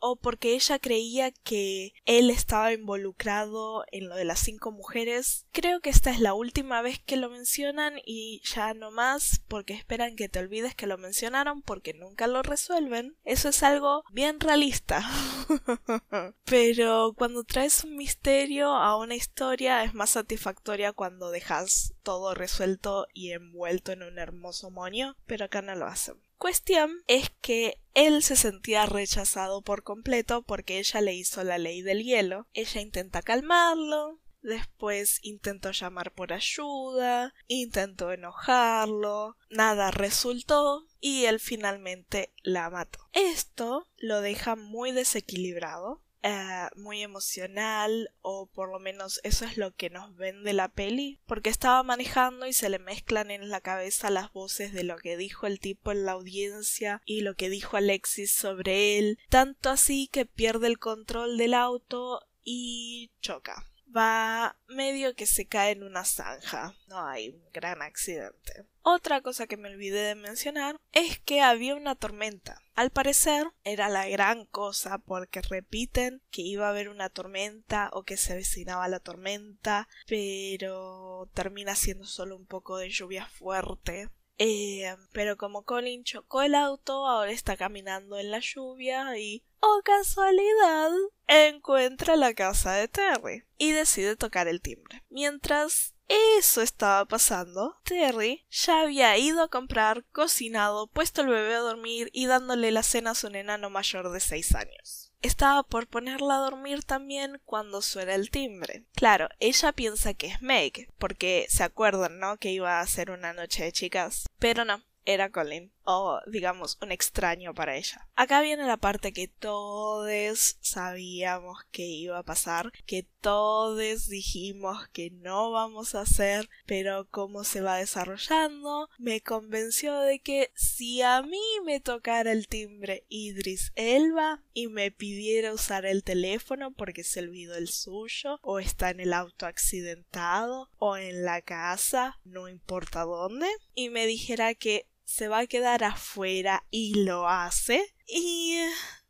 O 0.00 0.16
porque 0.16 0.54
ella 0.54 0.78
creía 0.78 1.30
que 1.30 1.92
él 2.04 2.30
estaba 2.30 2.72
involucrado 2.72 3.84
en 3.90 4.08
lo 4.08 4.16
de 4.16 4.24
las 4.24 4.40
cinco 4.40 4.70
mujeres. 4.72 5.46
Creo 5.52 5.80
que 5.80 5.90
esta 5.90 6.10
es 6.10 6.20
la 6.20 6.34
última 6.34 6.82
vez 6.82 6.98
que 6.98 7.16
lo 7.16 7.30
mencionan 7.30 7.94
y 8.04 8.40
ya 8.44 8.74
no 8.74 8.90
más 8.90 9.42
porque 9.48 9.74
esperan 9.74 10.16
que 10.16 10.28
te 10.28 10.38
olvides 10.38 10.74
que 10.74 10.86
lo 10.86 10.98
mencionaron 10.98 11.62
porque 11.62 11.94
nunca 11.94 12.26
lo 12.26 12.42
resuelven. 12.42 13.16
Eso 13.24 13.48
es 13.48 13.62
algo 13.62 14.04
bien 14.12 14.40
realista. 14.40 15.08
Pero 16.44 17.12
cuando 17.16 17.44
traes 17.44 17.84
un 17.84 17.96
misterio 17.96 18.74
a 18.74 18.96
una 18.96 19.14
historia 19.14 19.84
es 19.84 19.94
más 19.94 20.10
satisfactoria 20.10 20.92
cuando 20.92 21.30
dejas 21.30 21.94
todo 22.02 22.34
resuelto 22.34 23.06
y 23.12 23.32
envuelto 23.32 23.92
en 23.92 24.02
un 24.02 24.18
hermoso 24.18 24.70
moño, 24.70 25.16
pero 25.26 25.44
acá 25.44 25.62
no 25.62 25.74
lo 25.74 25.86
hacen. 25.86 26.16
Cuestión 26.38 27.02
es 27.08 27.30
que 27.40 27.80
él 27.94 28.22
se 28.22 28.36
sentía 28.36 28.86
rechazado 28.86 29.60
por 29.62 29.82
completo 29.82 30.42
porque 30.42 30.78
ella 30.78 31.00
le 31.00 31.14
hizo 31.14 31.42
la 31.42 31.58
ley 31.58 31.82
del 31.82 32.04
hielo. 32.04 32.46
Ella 32.54 32.80
intenta 32.80 33.22
calmarlo, 33.22 34.20
después 34.40 35.18
intentó 35.22 35.72
llamar 35.72 36.12
por 36.12 36.32
ayuda, 36.32 37.34
intentó 37.48 38.12
enojarlo, 38.12 39.36
nada 39.50 39.90
resultó 39.90 40.86
y 41.00 41.24
él 41.24 41.40
finalmente 41.40 42.32
la 42.44 42.70
mató. 42.70 43.00
Esto 43.12 43.88
lo 43.96 44.20
deja 44.20 44.54
muy 44.54 44.92
desequilibrado 44.92 46.04
eh, 46.22 46.68
muy 46.74 47.02
emocional 47.02 48.10
o 48.22 48.46
por 48.46 48.70
lo 48.70 48.80
menos 48.80 49.20
eso 49.22 49.44
es 49.44 49.56
lo 49.56 49.74
que 49.74 49.88
nos 49.88 50.16
vende 50.16 50.52
la 50.52 50.68
peli 50.68 51.20
porque 51.26 51.50
estaba 51.50 51.82
manejando 51.82 52.46
y 52.46 52.52
se 52.52 52.68
le 52.68 52.78
mezclan 52.78 53.30
en 53.30 53.48
la 53.50 53.60
cabeza 53.60 54.10
las 54.10 54.32
voces 54.32 54.72
de 54.72 54.82
lo 54.82 54.96
que 54.96 55.16
dijo 55.16 55.46
el 55.46 55.60
tipo 55.60 55.92
en 55.92 56.04
la 56.04 56.12
audiencia 56.12 57.02
y 57.04 57.20
lo 57.20 57.34
que 57.34 57.50
dijo 57.50 57.76
Alexis 57.76 58.34
sobre 58.34 58.98
él 58.98 59.18
tanto 59.28 59.70
así 59.70 60.08
que 60.08 60.26
pierde 60.26 60.66
el 60.66 60.78
control 60.78 61.38
del 61.38 61.54
auto 61.54 62.20
y 62.42 63.12
choca 63.20 63.68
va 63.94 64.56
medio 64.68 65.14
que 65.14 65.26
se 65.26 65.46
cae 65.46 65.72
en 65.72 65.82
una 65.82 66.04
zanja. 66.04 66.74
No 66.86 67.06
hay 67.06 67.30
un 67.30 67.42
gran 67.52 67.82
accidente. 67.82 68.66
Otra 68.90 69.20
cosa 69.20 69.46
que 69.46 69.58
me 69.58 69.68
olvidé 69.68 70.00
de 70.00 70.14
mencionar 70.14 70.80
es 70.92 71.18
que 71.18 71.42
había 71.42 71.74
una 71.74 71.94
tormenta. 71.94 72.62
Al 72.74 72.88
parecer 72.88 73.46
era 73.62 73.90
la 73.90 74.08
gran 74.08 74.46
cosa 74.46 74.96
porque 74.96 75.42
repiten 75.42 76.22
que 76.30 76.40
iba 76.40 76.66
a 76.66 76.70
haber 76.70 76.88
una 76.88 77.10
tormenta 77.10 77.90
o 77.92 78.04
que 78.04 78.16
se 78.16 78.32
avecinaba 78.32 78.88
la 78.88 78.98
tormenta, 78.98 79.88
pero 80.06 81.28
termina 81.34 81.74
siendo 81.74 82.06
solo 82.06 82.34
un 82.34 82.46
poco 82.46 82.78
de 82.78 82.88
lluvia 82.88 83.26
fuerte. 83.26 84.08
Eh, 84.38 84.96
pero 85.12 85.36
como 85.36 85.64
Colin 85.64 86.02
chocó 86.02 86.40
el 86.40 86.54
auto, 86.54 87.06
ahora 87.06 87.32
está 87.32 87.58
caminando 87.58 88.18
en 88.18 88.30
la 88.30 88.38
lluvia 88.38 89.18
y 89.18 89.44
¡oh 89.60 89.82
casualidad! 89.84 90.92
encuentra 91.26 92.16
la 92.16 92.32
casa 92.32 92.72
de 92.72 92.88
Terry 92.88 93.44
y 93.58 93.72
decide 93.72 94.16
tocar 94.16 94.48
el 94.48 94.62
timbre. 94.62 95.04
Mientras 95.10 95.94
eso 96.08 96.62
estaba 96.62 97.04
pasando, 97.04 97.76
Terry 97.84 98.44
ya 98.50 98.80
había 98.80 99.16
ido 99.18 99.42
a 99.42 99.48
comprar, 99.48 100.04
cocinado, 100.12 100.86
puesto 100.86 101.20
el 101.20 101.28
bebé 101.28 101.54
a 101.54 101.60
dormir 101.60 102.10
y 102.12 102.26
dándole 102.26 102.70
la 102.70 102.82
cena 102.82 103.10
a 103.10 103.14
su 103.14 103.28
enano 103.28 103.70
mayor 103.70 104.10
de 104.10 104.20
seis 104.20 104.54
años. 104.54 105.12
Estaba 105.20 105.64
por 105.64 105.88
ponerla 105.88 106.36
a 106.36 106.40
dormir 106.40 106.84
también 106.84 107.40
cuando 107.44 107.82
suena 107.82 108.14
el 108.14 108.30
timbre. 108.30 108.84
Claro, 108.94 109.28
ella 109.40 109.72
piensa 109.72 110.14
que 110.14 110.28
es 110.28 110.40
Meg, 110.42 110.92
porque 110.98 111.46
se 111.48 111.64
acuerdan, 111.64 112.20
¿no? 112.20 112.36
Que 112.36 112.50
iba 112.50 112.80
a 112.80 112.86
ser 112.86 113.10
una 113.10 113.32
noche 113.32 113.64
de 113.64 113.72
chicas. 113.72 114.26
Pero 114.38 114.64
no, 114.64 114.84
era 115.04 115.30
Colin, 115.30 115.72
o 115.90 116.20
digamos 116.26 116.76
un 116.82 116.92
extraño 116.92 117.54
para 117.54 117.74
ella. 117.76 118.06
Acá 118.14 118.42
viene 118.42 118.66
la 118.66 118.76
parte 118.76 119.14
que 119.14 119.26
todos 119.26 120.58
sabíamos 120.60 121.64
que 121.70 121.86
iba 121.86 122.18
a 122.18 122.22
pasar, 122.22 122.70
que 122.84 123.06
todos 123.22 124.06
dijimos 124.06 124.86
que 124.88 125.10
no 125.10 125.50
vamos 125.50 125.94
a 125.94 126.02
hacer, 126.02 126.50
pero 126.66 127.08
como 127.08 127.42
se 127.42 127.62
va 127.62 127.78
desarrollando, 127.78 128.90
me 128.98 129.22
convenció 129.22 129.98
de 130.00 130.18
que 130.18 130.50
si 130.54 131.00
a 131.00 131.22
mí 131.22 131.40
me 131.64 131.80
tocara 131.80 132.32
el 132.32 132.48
timbre 132.48 133.06
Idris 133.08 133.72
Elba 133.74 134.42
y 134.52 134.68
me 134.68 134.90
pidiera 134.90 135.54
usar 135.54 135.86
el 135.86 136.04
teléfono 136.04 136.70
porque 136.70 137.02
se 137.02 137.20
olvidó 137.20 137.56
el 137.56 137.68
suyo, 137.68 138.38
o 138.42 138.58
está 138.58 138.90
en 138.90 139.00
el 139.00 139.14
auto 139.14 139.46
accidentado, 139.46 140.68
o 140.76 140.98
en 140.98 141.24
la 141.24 141.40
casa, 141.40 142.20
no 142.24 142.46
importa 142.46 143.04
dónde, 143.04 143.48
y 143.74 143.88
me 143.88 144.06
dijera 144.06 144.54
que 144.54 144.86
se 145.08 145.28
va 145.28 145.38
a 145.38 145.46
quedar 145.46 145.82
afuera 145.84 146.64
y 146.70 147.02
lo 147.02 147.28
hace. 147.28 147.94
Y 148.06 148.58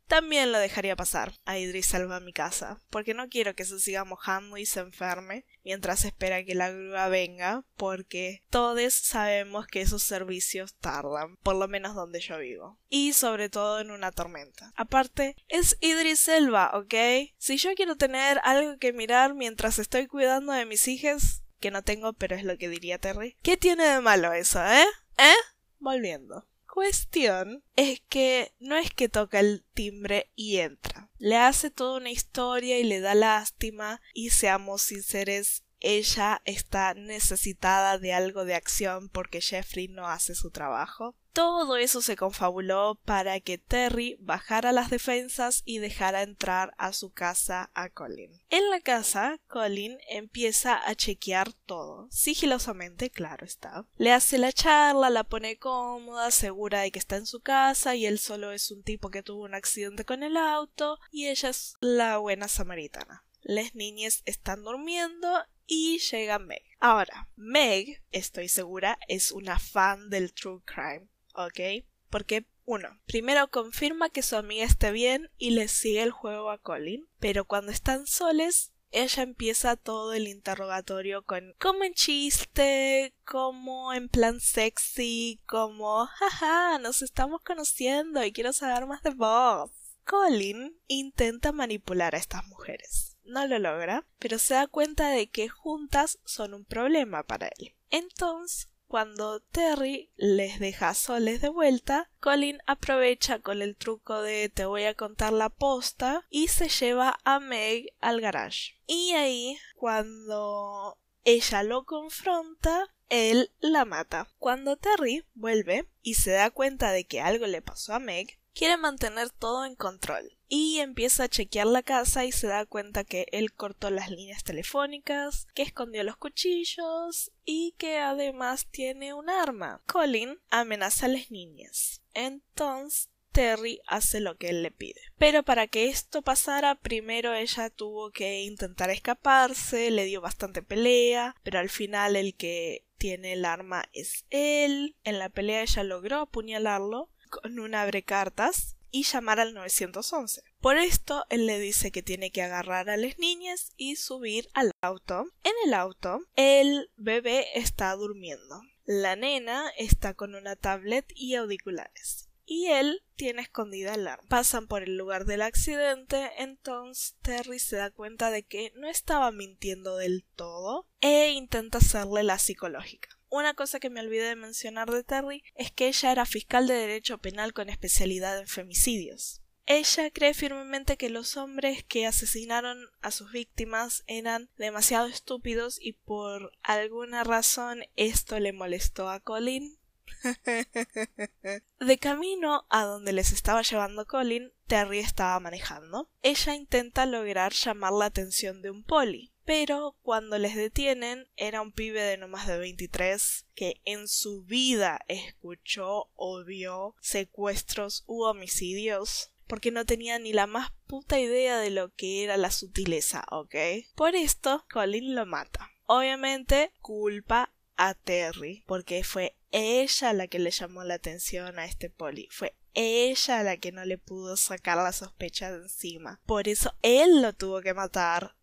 también 0.07 0.51
lo 0.51 0.57
dejaría 0.57 0.95
pasar 0.95 1.33
a 1.45 1.59
Idris 1.59 1.87
Salva 1.87 2.15
a 2.15 2.21
mi 2.21 2.33
casa, 2.33 2.81
porque 2.89 3.13
no 3.13 3.27
quiero 3.27 3.53
que 3.53 3.65
se 3.65 3.79
siga 3.79 4.05
mojando 4.05 4.57
y 4.57 4.65
se 4.65 4.79
enferme 4.79 5.45
mientras 5.63 6.05
espera 6.05 6.43
que 6.43 6.55
la 6.55 6.71
grúa 6.71 7.09
venga, 7.09 7.63
porque 7.75 8.41
todos 8.49 8.93
sabemos 8.93 9.67
que 9.67 9.81
esos 9.81 10.01
servicios 10.01 10.73
tardan, 10.79 11.35
por 11.43 11.55
lo 11.55 11.67
menos 11.67 11.93
donde 11.93 12.21
yo 12.21 12.39
vivo, 12.39 12.79
y 12.89 13.13
sobre 13.13 13.49
todo 13.49 13.79
en 13.79 13.91
una 13.91 14.11
tormenta. 14.11 14.73
Aparte, 14.75 15.35
es 15.47 15.77
Idris 15.79 16.27
Elba, 16.27 16.71
¿ok? 16.73 16.95
Si 17.37 17.57
yo 17.57 17.75
quiero 17.75 17.97
tener 17.97 18.41
algo 18.43 18.79
que 18.79 18.93
mirar 18.93 19.35
mientras 19.35 19.77
estoy 19.77 20.07
cuidando 20.07 20.53
de 20.53 20.65
mis 20.65 20.87
hijas, 20.87 21.43
que 21.59 21.71
no 21.71 21.83
tengo, 21.83 22.13
pero 22.13 22.35
es 22.35 22.43
lo 22.43 22.57
que 22.57 22.69
diría 22.69 22.97
Terry, 22.97 23.37
¿qué 23.43 23.57
tiene 23.57 23.83
de 23.83 24.01
malo 24.01 24.33
eso, 24.33 24.63
eh? 24.65 24.85
¿Eh? 25.19 25.35
Volviendo. 25.79 26.45
Cuestión 26.71 27.63
es 27.75 28.01
que 28.09 28.53
no 28.59 28.75
es 28.75 28.91
que 28.93 29.09
toca 29.09 29.39
el 29.39 29.63
timbre 29.73 30.29
y 30.35 30.57
entra. 30.57 31.09
Le 31.17 31.35
hace 31.35 31.71
toda 31.71 31.97
una 31.97 32.11
historia 32.11 32.77
y 32.79 32.83
le 32.83 32.99
da 32.99 33.15
lástima 33.15 34.01
y 34.13 34.29
seamos 34.29 34.83
sinceros, 34.83 35.63
ella 35.81 36.41
está 36.45 36.93
necesitada 36.93 37.97
de 37.97 38.13
algo 38.13 38.45
de 38.45 38.55
acción 38.55 39.09
porque 39.09 39.41
Jeffrey 39.41 39.87
no 39.87 40.07
hace 40.07 40.35
su 40.35 40.51
trabajo. 40.51 41.15
Todo 41.31 41.77
eso 41.77 42.01
se 42.01 42.15
confabuló 42.15 42.99
para 43.05 43.39
que 43.39 43.57
Terry 43.57 44.17
bajara 44.19 44.71
las 44.71 44.89
defensas 44.89 45.61
y 45.63 45.77
dejara 45.77 46.23
entrar 46.23 46.73
a 46.77 46.91
su 46.91 47.11
casa 47.11 47.69
a 47.73 47.89
Colin. 47.89 48.31
En 48.49 48.69
la 48.69 48.81
casa, 48.81 49.39
Colin 49.47 49.99
empieza 50.09 50.75
a 50.75 50.95
chequear 50.95 51.53
todo, 51.53 52.07
sigilosamente, 52.11 53.09
claro 53.09 53.45
está. 53.45 53.85
Le 53.97 54.11
hace 54.11 54.37
la 54.37 54.51
charla, 54.51 55.09
la 55.09 55.23
pone 55.23 55.57
cómoda, 55.57 56.31
segura 56.31 56.81
de 56.81 56.91
que 56.91 56.99
está 56.99 57.15
en 57.15 57.27
su 57.27 57.41
casa 57.41 57.95
y 57.95 58.05
él 58.05 58.19
solo 58.19 58.51
es 58.51 58.71
un 58.71 58.83
tipo 58.83 59.09
que 59.09 59.23
tuvo 59.23 59.43
un 59.43 59.53
accidente 59.53 60.03
con 60.03 60.23
el 60.23 60.35
auto 60.35 60.97
y 61.11 61.27
ella 61.27 61.49
es 61.49 61.75
la 61.79 62.17
buena 62.17 62.47
samaritana. 62.47 63.23
Las 63.41 63.75
niñas 63.75 64.23
están 64.25 64.63
durmiendo 64.63 65.29
y 65.69 65.99
llega 65.99 66.39
Meg. 66.39 66.63
Ahora, 66.79 67.29
Meg, 67.35 68.03
estoy 68.11 68.49
segura, 68.49 68.97
es 69.07 69.31
una 69.31 69.59
fan 69.59 70.09
del 70.09 70.33
true 70.33 70.61
crime. 70.65 71.07
¿ok? 71.33 71.85
Porque 72.09 72.45
uno, 72.65 72.89
primero 73.05 73.49
confirma 73.49 74.09
que 74.09 74.21
su 74.21 74.35
amiga 74.35 74.65
esté 74.65 74.91
bien 74.91 75.29
y 75.37 75.51
le 75.51 75.67
sigue 75.67 76.01
el 76.01 76.11
juego 76.11 76.51
a 76.51 76.57
Colin, 76.59 77.07
pero 77.19 77.45
cuando 77.45 77.71
están 77.71 78.05
soles, 78.05 78.73
ella 78.91 79.23
empieza 79.23 79.75
todo 79.75 80.13
el 80.13 80.27
interrogatorio 80.27 81.23
con 81.23 81.53
como 81.59 81.83
en 81.83 81.93
chiste, 81.93 83.13
como 83.23 83.93
en 83.93 84.09
plan 84.09 84.39
sexy, 84.39 85.39
como 85.45 86.07
jaja, 86.07 86.79
nos 86.79 87.01
estamos 87.03 87.41
conociendo 87.41 88.23
y 88.23 88.31
quiero 88.31 88.51
saber 88.51 88.87
más 88.87 89.03
de 89.03 89.11
vos. 89.11 89.71
Colin 90.05 90.79
intenta 90.87 91.51
manipular 91.51 92.15
a 92.15 92.17
estas 92.17 92.45
mujeres. 92.47 93.08
No 93.29 93.45
lo 93.45 93.59
logra, 93.59 94.05
pero 94.17 94.39
se 94.39 94.55
da 94.55 94.65
cuenta 94.67 95.09
de 95.09 95.29
que 95.29 95.49
juntas 95.49 96.19
son 96.25 96.53
un 96.53 96.65
problema 96.65 97.23
para 97.23 97.47
él. 97.59 97.75
Entonces 97.91 98.69
cuando 98.89 99.39
Terry 99.39 100.09
les 100.17 100.59
deja 100.59 100.95
soles 100.95 101.41
de 101.41 101.49
vuelta, 101.49 102.09
Colin 102.19 102.57
aprovecha 102.65 103.37
con 103.37 103.61
el 103.61 103.75
truco 103.75 104.23
de 104.23 104.49
te 104.49 104.65
voy 104.65 104.85
a 104.85 104.95
contar 104.95 105.31
la 105.31 105.49
posta 105.49 106.25
y 106.31 106.47
se 106.47 106.69
lleva 106.69 107.19
a 107.23 107.39
Meg 107.39 107.93
al 108.01 108.19
garage. 108.19 108.79
Y 108.87 109.11
ahí, 109.11 109.59
cuando 109.75 110.97
ella 111.23 111.61
lo 111.61 111.85
confronta, 111.85 112.87
él 113.09 113.51
la 113.59 113.85
mata. 113.85 114.27
Cuando 114.39 114.75
Terry 114.75 115.23
vuelve 115.35 115.87
y 116.01 116.15
se 116.15 116.31
da 116.31 116.49
cuenta 116.49 116.91
de 116.91 117.05
que 117.05 117.21
algo 117.21 117.45
le 117.45 117.61
pasó 117.61 117.93
a 117.93 117.99
Meg, 117.99 118.39
quiere 118.55 118.75
mantener 118.77 119.29
todo 119.29 119.65
en 119.65 119.75
control 119.75 120.38
y 120.49 120.79
empieza 120.79 121.25
a 121.25 121.29
chequear 121.29 121.67
la 121.67 121.83
casa 121.83 122.25
y 122.25 122.31
se 122.31 122.47
da 122.47 122.65
cuenta 122.65 123.03
que 123.03 123.27
él 123.31 123.53
cortó 123.53 123.91
las 123.91 124.09
líneas 124.09 124.43
telefónicas, 124.43 125.47
que 125.53 125.61
escondió 125.61 126.03
los 126.03 126.17
cuchillos 126.17 127.31
y 127.45 127.75
que 127.77 127.99
además 127.99 128.67
tiene 128.69 129.13
un 129.13 129.29
arma. 129.29 129.81
Colin 129.85 130.39
amenaza 130.49 131.05
a 131.05 131.09
las 131.09 131.29
niñas. 131.29 132.01
Entonces 132.15 133.09
Terry 133.31 133.79
hace 133.85 134.19
lo 134.19 134.37
que 134.37 134.49
él 134.49 134.63
le 134.63 134.71
pide. 134.71 135.01
Pero 135.19 135.43
para 135.43 135.67
que 135.67 135.87
esto 135.87 136.23
pasara, 136.23 136.75
primero 136.75 137.35
ella 137.35 137.69
tuvo 137.69 138.09
que 138.09 138.41
intentar 138.41 138.89
escaparse, 138.89 139.91
le 139.91 140.05
dio 140.05 140.19
bastante 140.19 140.63
pelea, 140.63 141.35
pero 141.43 141.59
al 141.59 141.69
final 141.69 142.15
el 142.15 142.35
que 142.35 142.85
tiene 142.97 143.33
el 143.33 143.45
arma 143.45 143.85
es 143.93 144.25
él. 144.31 144.95
En 145.03 145.19
la 145.19 145.29
pelea 145.29 145.61
ella 145.61 145.83
logró 145.83 146.21
apuñalarlo 146.21 147.11
con 147.29 147.59
un 147.59 147.75
abre 147.75 148.01
cartas 148.01 148.75
y 148.91 149.03
llamar 149.03 149.39
al 149.39 149.53
911. 149.53 150.41
Por 150.59 150.77
esto, 150.77 151.25
él 151.29 151.45
le 151.45 151.59
dice 151.59 151.91
que 151.91 152.03
tiene 152.03 152.31
que 152.31 152.41
agarrar 152.41 152.89
a 152.89 152.97
las 152.97 153.17
niñas 153.19 153.73
y 153.77 153.95
subir 153.95 154.49
al 154.53 154.71
auto. 154.81 155.25
En 155.43 155.53
el 155.65 155.73
auto, 155.73 156.19
el 156.35 156.89
bebé 156.97 157.45
está 157.55 157.93
durmiendo. 157.95 158.61
La 158.85 159.15
nena 159.15 159.69
está 159.77 160.13
con 160.13 160.35
una 160.35 160.55
tablet 160.55 161.05
y 161.15 161.35
auriculares 161.35 162.29
y 162.49 162.65
él 162.65 163.03
tiene 163.15 163.43
escondida 163.43 163.93
el 163.93 164.07
arma. 164.07 164.27
Pasan 164.27 164.67
por 164.67 164.81
el 164.81 164.97
lugar 164.97 165.25
del 165.25 165.43
accidente, 165.43 166.31
entonces 166.39 167.15
Terry 167.21 167.59
se 167.59 167.75
da 167.75 167.91
cuenta 167.91 168.31
de 168.31 168.41
que 168.41 168.73
no 168.75 168.89
estaba 168.89 169.31
mintiendo 169.31 169.97
del 169.97 170.25
todo 170.35 170.87
e 170.99 171.29
intenta 171.29 171.77
hacerle 171.77 172.23
la 172.23 172.39
psicológica. 172.39 173.18
Una 173.29 173.53
cosa 173.53 173.79
que 173.79 173.89
me 173.89 173.99
olvidé 173.99 174.29
de 174.29 174.35
mencionar 174.35 174.89
de 174.89 175.03
Terry 175.03 175.43
es 175.55 175.71
que 175.71 175.87
ella 175.87 176.11
era 176.11 176.25
fiscal 176.25 176.67
de 176.67 176.73
derecho 176.73 177.19
penal 177.19 177.53
con 177.53 177.69
especialidad 177.69 178.39
en 178.39 178.47
femicidios. 178.47 179.41
Ella 179.67 180.09
cree 180.09 180.33
firmemente 180.33 180.97
que 180.97 181.11
los 181.11 181.37
hombres 181.37 181.83
que 181.83 182.07
asesinaron 182.07 182.89
a 183.01 183.11
sus 183.11 183.31
víctimas 183.31 184.03
eran 184.07 184.49
demasiado 184.57 185.05
estúpidos 185.05 185.77
y 185.79 185.93
por 185.93 186.51
alguna 186.63 187.23
razón 187.23 187.83
esto 187.95 188.39
le 188.39 188.51
molestó 188.51 189.09
a 189.09 189.19
Colin 189.19 189.77
de 191.79 191.97
camino 191.99 192.65
a 192.69 192.83
donde 192.83 193.13
les 193.13 193.31
estaba 193.31 193.61
llevando 193.61 194.07
Colin, 194.07 194.51
Terry 194.67 194.99
estaba 194.99 195.39
manejando. 195.39 196.09
Ella 196.21 196.55
intenta 196.55 197.05
lograr 197.05 197.53
llamar 197.53 197.93
la 197.93 198.05
atención 198.05 198.61
de 198.61 198.71
un 198.71 198.83
poli, 198.83 199.31
pero 199.49 199.97
cuando 200.03 200.37
les 200.37 200.55
detienen 200.55 201.27
era 201.35 201.61
un 201.61 201.71
pibe 201.71 202.03
de 202.03 202.17
no 202.17 202.27
más 202.27 202.45
de 202.45 202.59
23 202.59 203.47
que 203.55 203.81
en 203.83 204.07
su 204.07 204.43
vida 204.43 204.99
escuchó 205.07 206.11
o 206.13 206.43
vio 206.43 206.93
secuestros 207.01 208.03
u 208.05 208.25
homicidios 208.25 209.31
porque 209.47 209.71
no 209.71 209.87
tenía 209.87 210.19
ni 210.19 210.33
la 210.33 210.45
más 210.45 210.69
puta 210.85 211.19
idea 211.19 211.57
de 211.57 211.71
lo 211.71 211.91
que 211.95 212.23
era 212.23 212.37
la 212.37 212.51
sutileza, 212.51 213.25
¿ok? 213.31 213.55
Por 213.95 214.15
esto, 214.15 214.67
Colin 214.71 215.15
lo 215.15 215.25
mata. 215.25 215.71
Obviamente, 215.87 216.71
culpa 216.81 217.51
a 217.75 217.95
Terry, 217.95 218.63
porque 218.67 219.03
fue 219.03 219.35
ella 219.49 220.13
la 220.13 220.27
que 220.27 220.37
le 220.37 220.51
llamó 220.51 220.83
la 220.83 220.93
atención 220.93 221.57
a 221.57 221.65
este 221.65 221.89
poli. 221.89 222.27
Fue 222.29 222.55
ella 222.75 223.41
la 223.41 223.57
que 223.57 223.71
no 223.71 223.83
le 223.83 223.97
pudo 223.97 224.37
sacar 224.37 224.77
la 224.77 224.93
sospecha 224.93 225.51
de 225.51 225.63
encima. 225.63 226.21
Por 226.27 226.47
eso 226.47 226.75
él 226.83 227.23
lo 227.23 227.33
tuvo 227.33 227.61
que 227.61 227.73
matar. 227.73 228.35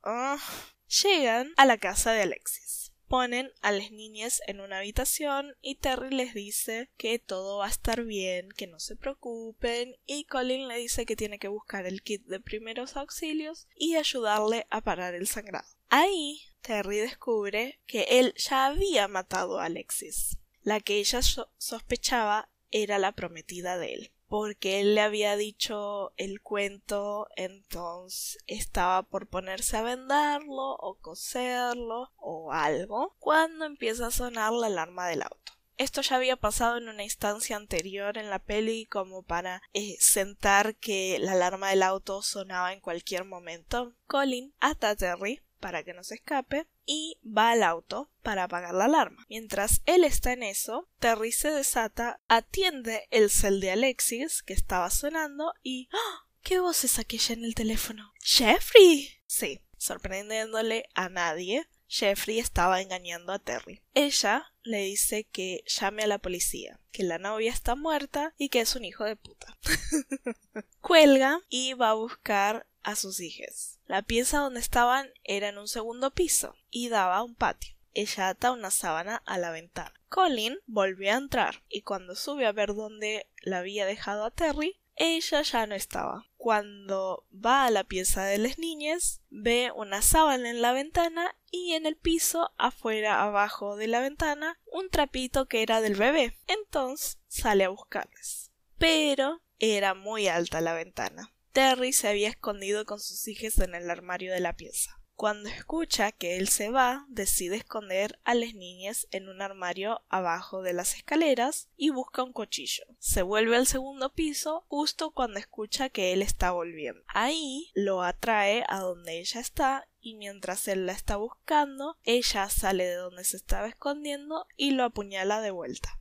Llegan 0.88 1.52
a 1.56 1.66
la 1.66 1.78
casa 1.78 2.12
de 2.12 2.22
Alexis. 2.22 2.92
Ponen 3.08 3.52
a 3.60 3.70
las 3.70 3.92
niñas 3.92 4.40
en 4.46 4.60
una 4.60 4.78
habitación 4.78 5.54
y 5.60 5.76
Terry 5.76 6.10
les 6.10 6.34
dice 6.34 6.90
que 6.96 7.18
todo 7.20 7.58
va 7.58 7.66
a 7.66 7.70
estar 7.70 8.04
bien, 8.04 8.50
que 8.50 8.66
no 8.66 8.80
se 8.80 8.96
preocupen 8.96 9.96
y 10.06 10.24
Colin 10.24 10.66
le 10.66 10.76
dice 10.76 11.06
que 11.06 11.14
tiene 11.14 11.38
que 11.38 11.48
buscar 11.48 11.86
el 11.86 12.02
kit 12.02 12.24
de 12.26 12.40
primeros 12.40 12.96
auxilios 12.96 13.68
y 13.76 13.94
ayudarle 13.94 14.66
a 14.70 14.80
parar 14.80 15.14
el 15.14 15.28
sangrado. 15.28 15.68
Ahí 15.88 16.40
Terry 16.62 16.98
descubre 16.98 17.80
que 17.86 18.06
él 18.08 18.34
ya 18.36 18.66
había 18.66 19.06
matado 19.06 19.60
a 19.60 19.66
Alexis. 19.66 20.38
La 20.62 20.80
que 20.80 20.96
ella 20.96 21.20
sospechaba 21.22 22.48
era 22.72 22.98
la 22.98 23.12
prometida 23.12 23.78
de 23.78 23.94
él. 23.94 24.12
Porque 24.28 24.80
él 24.80 24.94
le 24.94 25.00
había 25.00 25.36
dicho 25.36 26.12
el 26.16 26.40
cuento, 26.40 27.28
entonces 27.36 28.38
estaba 28.46 29.02
por 29.02 29.28
ponerse 29.28 29.76
a 29.76 29.82
vendarlo 29.82 30.76
o 30.80 30.98
coserlo 31.00 32.12
o 32.16 32.52
algo, 32.52 33.14
cuando 33.18 33.64
empieza 33.64 34.08
a 34.08 34.10
sonar 34.10 34.52
la 34.52 34.66
alarma 34.66 35.08
del 35.08 35.22
auto. 35.22 35.52
Esto 35.78 36.00
ya 36.00 36.16
había 36.16 36.36
pasado 36.36 36.78
en 36.78 36.88
una 36.88 37.04
instancia 37.04 37.54
anterior 37.54 38.16
en 38.16 38.30
la 38.30 38.38
peli 38.38 38.86
como 38.86 39.22
para 39.22 39.60
eh, 39.74 39.96
sentar 40.00 40.74
que 40.76 41.18
la 41.20 41.32
alarma 41.32 41.68
del 41.68 41.82
auto 41.82 42.22
sonaba 42.22 42.72
en 42.72 42.80
cualquier 42.80 43.24
momento. 43.24 43.94
Colin 44.06 44.54
ata 44.58 44.90
a 44.90 44.96
Terry 44.96 45.42
para 45.60 45.82
que 45.82 45.94
no 45.94 46.04
se 46.04 46.16
escape 46.16 46.66
y 46.84 47.18
va 47.24 47.50
al 47.50 47.62
auto 47.62 48.10
para 48.22 48.44
apagar 48.44 48.74
la 48.74 48.86
alarma. 48.86 49.24
Mientras 49.28 49.82
él 49.86 50.04
está 50.04 50.32
en 50.32 50.42
eso, 50.42 50.88
Terry 50.98 51.32
se 51.32 51.50
desata, 51.50 52.20
atiende 52.28 53.06
el 53.10 53.30
cel 53.30 53.60
de 53.60 53.70
Alexis 53.70 54.42
que 54.42 54.52
estaba 54.52 54.90
sonando 54.90 55.52
y 55.62 55.88
¡Ah! 55.92 56.26
¿Qué 56.42 56.60
voz 56.60 56.84
es 56.84 57.00
aquella 57.00 57.34
en 57.34 57.44
el 57.44 57.56
teléfono? 57.56 58.12
¡Jeffrey! 58.20 59.10
Sí, 59.26 59.62
sorprendiéndole 59.78 60.84
a 60.94 61.08
nadie, 61.08 61.68
Jeffrey 61.88 62.38
estaba 62.38 62.80
engañando 62.80 63.32
a 63.32 63.38
Terry. 63.38 63.82
Ella 63.94 64.52
le 64.62 64.78
dice 64.78 65.24
que 65.24 65.62
llame 65.66 66.04
a 66.04 66.06
la 66.06 66.18
policía, 66.18 66.80
que 66.92 67.02
la 67.02 67.18
novia 67.18 67.52
está 67.52 67.74
muerta 67.74 68.34
y 68.38 68.48
que 68.48 68.60
es 68.60 68.76
un 68.76 68.84
hijo 68.84 69.04
de 69.04 69.16
puta. 69.16 69.56
Cuelga 70.80 71.40
y 71.48 71.74
va 71.74 71.90
a 71.90 71.94
buscar 71.94 72.66
a 72.86 72.94
sus 72.94 73.18
hijas. 73.20 73.80
La 73.86 74.02
pieza 74.02 74.38
donde 74.38 74.60
estaban 74.60 75.10
era 75.24 75.48
en 75.48 75.58
un 75.58 75.66
segundo 75.66 76.12
piso 76.12 76.54
y 76.70 76.88
daba 76.88 77.16
a 77.16 77.24
un 77.24 77.34
patio. 77.34 77.74
Ella 77.94 78.28
ata 78.28 78.52
una 78.52 78.70
sábana 78.70 79.22
a 79.26 79.38
la 79.38 79.50
ventana. 79.50 79.92
Colin 80.08 80.58
volvió 80.66 81.12
a 81.12 81.16
entrar 81.16 81.64
y 81.68 81.82
cuando 81.82 82.14
sube 82.14 82.46
a 82.46 82.52
ver 82.52 82.74
dónde 82.74 83.28
la 83.42 83.58
había 83.58 83.86
dejado 83.86 84.24
a 84.24 84.30
Terry, 84.30 84.78
ella 84.94 85.42
ya 85.42 85.66
no 85.66 85.74
estaba. 85.74 86.28
Cuando 86.36 87.26
va 87.32 87.66
a 87.66 87.70
la 87.70 87.82
pieza 87.82 88.24
de 88.24 88.38
las 88.38 88.56
niñas, 88.58 89.20
ve 89.30 89.72
una 89.74 90.00
sábana 90.00 90.48
en 90.48 90.62
la 90.62 90.72
ventana 90.72 91.34
y 91.50 91.72
en 91.72 91.86
el 91.86 91.96
piso, 91.96 92.52
afuera 92.56 93.20
abajo 93.24 93.74
de 93.74 93.88
la 93.88 94.00
ventana, 94.00 94.60
un 94.70 94.90
trapito 94.90 95.46
que 95.46 95.62
era 95.62 95.80
del 95.80 95.96
bebé. 95.96 96.38
Entonces 96.46 97.18
sale 97.26 97.64
a 97.64 97.68
buscarles. 97.68 98.52
Pero 98.78 99.42
era 99.58 99.94
muy 99.94 100.28
alta 100.28 100.60
la 100.60 100.74
ventana. 100.74 101.32
Terry 101.56 101.94
se 101.94 102.08
había 102.08 102.28
escondido 102.28 102.84
con 102.84 103.00
sus 103.00 103.26
hijas 103.28 103.58
en 103.60 103.74
el 103.74 103.88
armario 103.88 104.30
de 104.30 104.40
la 104.40 104.52
pieza. 104.52 105.00
Cuando 105.14 105.48
escucha 105.48 106.12
que 106.12 106.36
él 106.36 106.48
se 106.48 106.68
va, 106.68 107.06
decide 107.08 107.56
esconder 107.56 108.20
a 108.24 108.34
las 108.34 108.52
niñas 108.52 109.08
en 109.10 109.30
un 109.30 109.40
armario 109.40 110.02
abajo 110.10 110.60
de 110.60 110.74
las 110.74 110.96
escaleras 110.96 111.70
y 111.74 111.88
busca 111.88 112.22
un 112.22 112.34
cuchillo. 112.34 112.84
Se 112.98 113.22
vuelve 113.22 113.56
al 113.56 113.66
segundo 113.66 114.12
piso 114.12 114.66
justo 114.68 115.12
cuando 115.12 115.38
escucha 115.38 115.88
que 115.88 116.12
él 116.12 116.20
está 116.20 116.50
volviendo. 116.50 117.00
Ahí 117.08 117.70
lo 117.74 118.02
atrae 118.02 118.62
a 118.68 118.80
donde 118.80 119.18
ella 119.18 119.40
está 119.40 119.88
y 119.98 120.14
mientras 120.14 120.68
él 120.68 120.84
la 120.84 120.92
está 120.92 121.16
buscando, 121.16 121.96
ella 122.02 122.50
sale 122.50 122.84
de 122.84 122.96
donde 122.96 123.24
se 123.24 123.38
estaba 123.38 123.66
escondiendo 123.66 124.46
y 124.56 124.72
lo 124.72 124.84
apuñala 124.84 125.40
de 125.40 125.52
vuelta. 125.52 125.95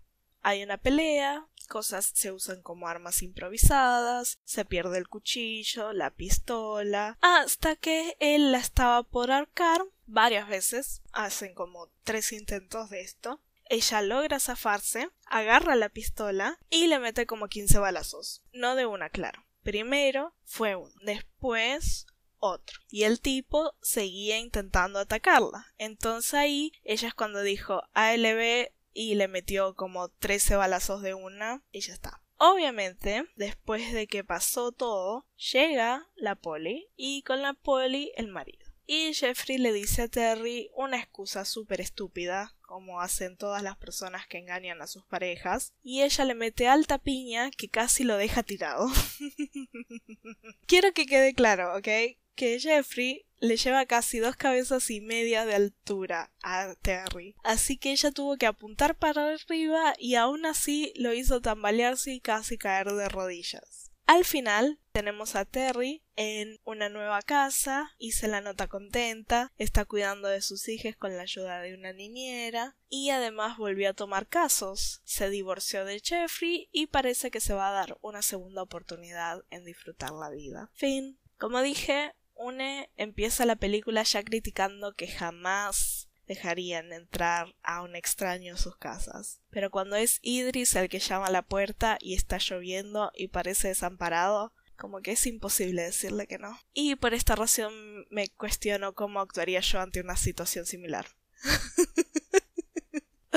Hay 0.47 0.61
una 0.61 0.77
pelea, 0.77 1.47
cosas 1.67 2.11
se 2.13 2.31
usan 2.31 2.61
como 2.61 2.87
armas 2.87 3.23
improvisadas, 3.23 4.37
se 4.43 4.63
pierde 4.63 4.99
el 4.99 5.07
cuchillo, 5.07 5.91
la 5.91 6.11
pistola, 6.11 7.17
hasta 7.19 7.75
que 7.75 8.15
él 8.19 8.51
la 8.51 8.59
estaba 8.59 9.01
por 9.01 9.31
arcar 9.31 9.81
varias 10.05 10.47
veces, 10.47 11.01
hacen 11.13 11.55
como 11.55 11.89
tres 12.03 12.31
intentos 12.31 12.91
de 12.91 13.01
esto. 13.01 13.41
Ella 13.69 14.03
logra 14.03 14.39
zafarse, 14.39 15.09
agarra 15.25 15.75
la 15.75 15.89
pistola 15.89 16.59
y 16.69 16.85
le 16.85 16.99
mete 16.99 17.25
como 17.25 17.47
15 17.47 17.79
balazos. 17.79 18.43
No 18.53 18.75
de 18.75 18.85
una, 18.85 19.09
claro. 19.09 19.47
Primero 19.63 20.35
fue 20.43 20.75
uno, 20.75 20.93
después 21.01 22.05
otro. 22.37 22.79
Y 22.87 23.03
el 23.03 23.19
tipo 23.19 23.73
seguía 23.81 24.37
intentando 24.37 24.99
atacarla. 24.99 25.73
Entonces 25.79 26.35
ahí 26.35 26.71
ella 26.83 27.07
es 27.07 27.15
cuando 27.15 27.41
dijo 27.41 27.81
ALB 27.93 28.74
y 28.95 29.13
le 29.15 29.27
metió 29.27 29.75
como 29.75 30.09
13 30.09 30.55
balazos 30.55 31.03
de 31.03 31.13
una 31.13 31.61
y 31.71 31.81
ya 31.81 31.93
está. 31.93 32.23
Obviamente, 32.37 33.25
después 33.35 33.93
de 33.93 34.07
que 34.07 34.23
pasó 34.23 34.71
todo, 34.71 35.27
llega 35.53 36.09
la 36.15 36.35
poli 36.35 36.87
y 36.95 37.21
con 37.23 37.41
la 37.41 37.53
poli 37.53 38.11
el 38.15 38.29
marido. 38.29 38.65
Y 38.87 39.13
Jeffrey 39.13 39.57
le 39.57 39.73
dice 39.73 40.03
a 40.03 40.07
Terry 40.07 40.69
una 40.75 40.97
excusa 40.97 41.43
súper 41.43 41.81
estúpida, 41.81 42.55
como 42.61 43.01
hacen 43.01 43.35
todas 43.35 43.63
las 43.63 43.77
personas 43.77 44.27
que 44.27 44.37
engañan 44.37 44.81
a 44.81 44.87
sus 44.87 45.05
parejas, 45.05 45.73
y 45.81 46.03
ella 46.03 46.23
le 46.23 46.35
mete 46.35 46.67
alta 46.67 46.99
piña 46.99 47.49
que 47.51 47.67
casi 47.67 48.03
lo 48.03 48.15
deja 48.15 48.43
tirado. 48.43 48.87
Quiero 50.67 50.93
que 50.93 51.05
quede 51.05 51.33
claro, 51.33 51.75
¿ok? 51.75 51.87
Que 52.35 52.59
Jeffrey 52.59 53.25
le 53.39 53.57
lleva 53.57 53.85
casi 53.85 54.19
dos 54.19 54.35
cabezas 54.35 54.89
y 54.89 55.01
media 55.01 55.45
de 55.45 55.55
altura 55.55 56.31
a 56.43 56.75
Terry. 56.81 57.35
Así 57.43 57.77
que 57.77 57.91
ella 57.91 58.11
tuvo 58.11 58.37
que 58.37 58.45
apuntar 58.45 58.95
para 58.95 59.33
arriba 59.33 59.93
y 59.97 60.15
aún 60.15 60.45
así 60.45 60.93
lo 60.95 61.13
hizo 61.13 61.41
tambalearse 61.41 62.11
y 62.11 62.19
casi 62.19 62.57
caer 62.57 62.91
de 62.91 63.09
rodillas. 63.09 63.91
Al 64.07 64.23
final 64.23 64.79
tenemos 64.91 65.35
a 65.35 65.45
Terry 65.45 66.03
en 66.15 66.59
una 66.63 66.89
nueva 66.89 67.23
casa 67.23 67.91
y 67.97 68.11
se 68.11 68.27
la 68.27 68.39
nota 68.39 68.67
contenta, 68.67 69.51
está 69.57 69.83
cuidando 69.85 70.27
de 70.27 70.41
sus 70.41 70.69
hijas 70.69 70.95
con 70.95 71.17
la 71.17 71.23
ayuda 71.23 71.59
de 71.61 71.73
una 71.73 71.91
niñera 71.91 72.77
y 72.87 73.09
además 73.09 73.57
volvió 73.57 73.89
a 73.89 73.93
tomar 73.93 74.27
casos, 74.27 75.01
se 75.05 75.29
divorció 75.31 75.85
de 75.85 75.99
Jeffrey 75.99 76.69
y 76.71 76.85
parece 76.85 77.31
que 77.31 77.39
se 77.39 77.55
va 77.55 77.69
a 77.69 77.73
dar 77.73 77.97
una 78.01 78.21
segunda 78.21 78.61
oportunidad 78.61 79.43
en 79.49 79.65
disfrutar 79.65 80.11
la 80.11 80.29
vida. 80.29 80.69
Fin. 80.75 81.19
Como 81.39 81.61
dije, 81.63 82.13
Une 82.35 82.89
empieza 82.97 83.45
la 83.45 83.55
película 83.55 84.03
ya 84.03 84.23
criticando 84.23 84.93
que 84.93 85.07
jamás 85.07 86.09
dejarían 86.27 86.91
entrar 86.91 87.55
a 87.63 87.81
un 87.81 87.95
extraño 87.95 88.51
en 88.51 88.57
sus 88.57 88.77
casas. 88.77 89.41
Pero 89.49 89.69
cuando 89.69 89.95
es 89.95 90.19
Idris 90.21 90.75
el 90.75 90.89
que 90.89 90.99
llama 90.99 91.27
a 91.27 91.31
la 91.31 91.43
puerta 91.43 91.97
y 91.99 92.15
está 92.15 92.37
lloviendo 92.37 93.11
y 93.15 93.27
parece 93.27 93.69
desamparado, 93.69 94.53
como 94.77 95.01
que 95.01 95.11
es 95.11 95.25
imposible 95.25 95.83
decirle 95.83 96.27
que 96.27 96.37
no. 96.37 96.59
Y 96.73 96.95
por 96.95 97.13
esta 97.13 97.35
razón 97.35 98.05
me 98.09 98.29
cuestiono 98.29 98.93
cómo 98.93 99.19
actuaría 99.19 99.61
yo 99.61 99.79
ante 99.79 100.01
una 100.01 100.17
situación 100.17 100.65
similar. 100.65 101.07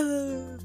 Ah. 0.00 0.56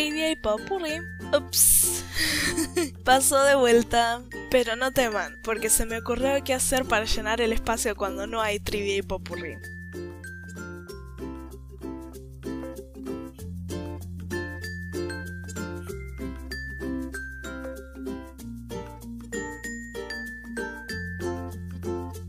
Trivia 0.00 0.30
y 0.30 0.36
popurrí. 0.36 0.98
Ups. 1.36 2.02
Paso 3.04 3.44
de 3.44 3.54
vuelta. 3.54 4.22
Pero 4.50 4.74
no 4.74 4.92
teman, 4.92 5.36
porque 5.44 5.68
se 5.68 5.84
me 5.84 5.98
ocurrió 5.98 6.42
qué 6.42 6.54
hacer 6.54 6.86
para 6.86 7.04
llenar 7.04 7.42
el 7.42 7.52
espacio 7.52 7.94
cuando 7.94 8.26
no 8.26 8.40
hay 8.40 8.60
trivia 8.60 8.96
y 8.96 9.02
popurrí. 9.02 9.58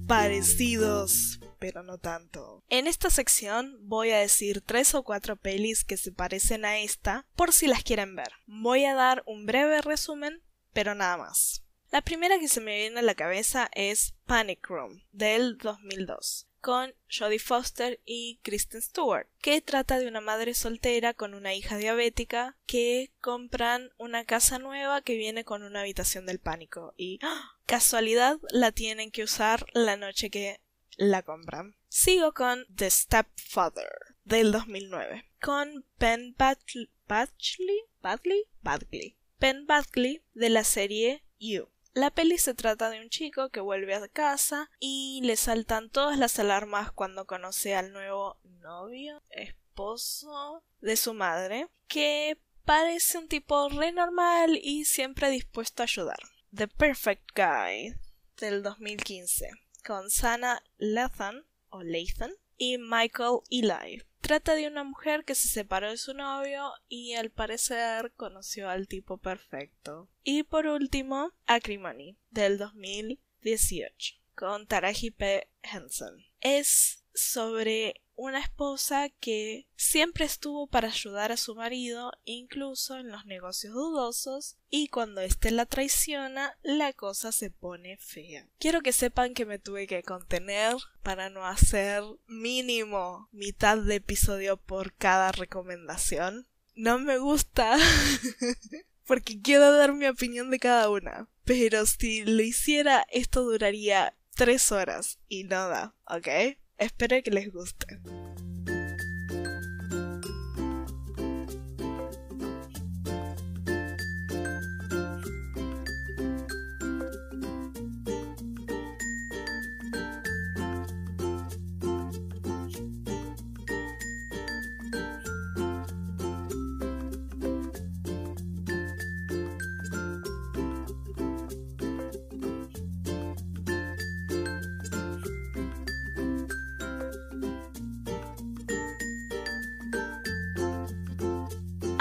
Parecidos 0.08 1.31
pero 1.62 1.84
no 1.84 2.00
tanto. 2.00 2.64
En 2.70 2.88
esta 2.88 3.12
sección 3.12 3.78
voy 3.84 4.10
a 4.10 4.18
decir 4.18 4.62
tres 4.62 4.96
o 4.96 5.04
cuatro 5.04 5.36
pelis 5.36 5.86
que 5.86 5.96
se 5.96 6.12
parecen 6.12 6.66
a 6.66 6.80
esta 6.80 7.28
por 7.36 7.54
si 7.54 7.68
las 7.68 7.84
quieren 7.84 8.16
ver. 8.16 8.34
Voy 8.48 8.86
a 8.86 8.96
dar 8.96 9.22
un 9.28 9.46
breve 9.46 9.80
resumen, 9.82 10.42
pero 10.74 10.96
nada 10.96 11.18
más. 11.18 11.64
La 11.92 12.02
primera 12.02 12.40
que 12.40 12.48
se 12.48 12.62
me 12.62 12.76
viene 12.76 13.00
a 13.00 13.04
la 13.04 13.14
cabeza 13.14 13.70
es 13.74 14.16
Panic 14.26 14.68
Room, 14.68 15.04
del 15.12 15.60
2002 15.60 16.48
con 16.62 16.94
Jodie 17.10 17.40
Foster 17.40 18.00
y 18.06 18.40
Kristen 18.44 18.82
Stewart, 18.82 19.28
que 19.42 19.62
trata 19.62 19.98
de 19.98 20.08
una 20.08 20.22
madre 20.22 20.54
soltera 20.54 21.14
con 21.14 21.34
una 21.34 21.54
hija 21.56 21.76
diabética 21.78 22.56
que 22.68 23.12
compran 23.20 23.90
una 23.98 24.26
casa 24.26 24.60
nueva 24.60 25.02
que 25.02 25.16
viene 25.16 25.44
con 25.44 25.64
una 25.64 25.82
habitación 25.82 26.28
del 26.28 26.40
pánico 26.40 26.94
y 26.96 27.20
¡ah! 27.24 27.58
casualidad 27.66 28.38
la 28.52 28.72
tienen 28.72 29.12
que 29.12 29.24
usar 29.24 29.66
la 29.74 29.98
noche 29.98 30.30
que 30.30 30.61
la 30.98 31.24
compran. 31.24 31.76
Sigo 31.88 32.34
con 32.34 32.66
The 32.74 32.90
Stepfather 32.90 33.90
del 34.24 34.52
2009 34.52 35.32
con 35.42 35.86
Ben 35.98 36.36
Badgley, 36.38 36.90
Badgley, 37.08 38.46
Badgley, 38.62 39.18
Ben 39.40 39.66
Badgley 39.66 40.24
de 40.34 40.50
la 40.50 40.64
serie 40.64 41.24
You. 41.40 41.68
La 41.94 42.12
peli 42.12 42.38
se 42.38 42.54
trata 42.54 42.90
de 42.90 43.02
un 43.02 43.10
chico 43.10 43.50
que 43.50 43.60
vuelve 43.60 43.96
a 43.96 44.08
casa 44.08 44.70
y 44.80 45.20
le 45.24 45.36
saltan 45.36 45.90
todas 45.90 46.18
las 46.18 46.40
alarmas 46.40 46.92
cuando 46.92 47.26
conoce 47.26 47.76
al 47.76 47.92
nuevo 47.92 48.40
novio, 48.44 49.22
esposo 49.30 50.64
de 50.80 50.96
su 50.96 51.14
madre, 51.14 51.68
que 51.88 52.38
parece 52.64 53.18
un 53.18 53.28
tipo 53.28 53.68
re 53.70 53.92
normal 53.92 54.58
y 54.62 54.86
siempre 54.86 55.30
dispuesto 55.32 55.84
a 55.84 55.86
ayudar. 55.86 56.20
The 56.56 56.68
Perfect 56.68 57.32
Guy 57.36 57.96
del 58.38 58.64
2015 58.64 59.50
con 59.86 60.10
Sana 60.10 60.64
Lathan 60.78 61.46
o 61.70 61.84
Lathan 61.84 62.32
y 62.58 62.78
Michael 62.78 63.40
Eli. 63.50 64.04
Trata 64.22 64.54
de 64.56 64.68
una 64.68 64.84
mujer 64.84 65.26
que 65.26 65.34
se 65.34 65.48
separó 65.48 65.90
de 65.90 65.98
su 65.98 66.14
novio 66.14 66.72
y 66.88 67.14
al 67.16 67.32
parecer 67.32 68.14
conoció 68.16 68.70
al 68.70 68.88
tipo 68.88 69.18
perfecto. 69.18 70.10
Y 70.24 70.44
por 70.44 70.68
último, 70.68 71.34
Acrimony 71.48 72.18
del 72.30 72.58
2018 72.60 74.22
con 74.36 74.68
Taraji 74.68 75.12
P. 75.12 75.50
Henson. 75.64 76.24
Es 76.40 77.01
sobre 77.14 78.02
una 78.16 78.40
esposa 78.40 79.10
que 79.10 79.68
siempre 79.76 80.26
estuvo 80.26 80.68
para 80.68 80.90
ayudar 80.90 81.32
a 81.32 81.38
su 81.38 81.56
marido, 81.56 82.12
incluso 82.24 82.98
en 82.98 83.10
los 83.10 83.26
negocios 83.26 83.74
dudosos, 83.74 84.58
y 84.70 84.90
cuando 84.90 85.22
éste 85.22 85.50
la 85.50 85.66
traiciona, 85.66 86.56
la 86.62 86.94
cosa 86.94 87.32
se 87.32 87.50
pone 87.50 87.98
fea. 87.98 88.48
Quiero 88.60 88.82
que 88.82 88.94
sepan 88.94 89.34
que 89.34 89.46
me 89.46 89.60
tuve 89.60 89.88
que 89.88 90.04
contener 90.04 90.76
para 91.02 91.30
no 91.30 91.46
hacer 91.46 92.04
mínimo 92.28 93.28
mitad 93.32 93.78
de 93.78 93.96
episodio 93.96 94.58
por 94.58 94.94
cada 94.94 95.32
recomendación. 95.32 96.48
No 96.76 97.00
me 97.00 97.18
gusta. 97.18 97.78
porque 99.12 99.42
quiero 99.42 99.74
dar 99.74 99.94
mi 99.94 100.06
opinión 100.06 100.50
de 100.52 100.60
cada 100.60 100.90
una. 100.90 101.28
Pero 101.44 101.86
si 101.86 102.24
lo 102.24 102.42
hiciera, 102.42 103.06
esto 103.10 103.44
duraría 103.44 104.16
tres 104.36 104.72
horas 104.72 105.20
y 105.28 105.44
nada, 105.44 105.96
¿ok? 106.06 106.58
Espero 106.82 107.22
que 107.22 107.30
les 107.30 107.52
guste. 107.54 108.00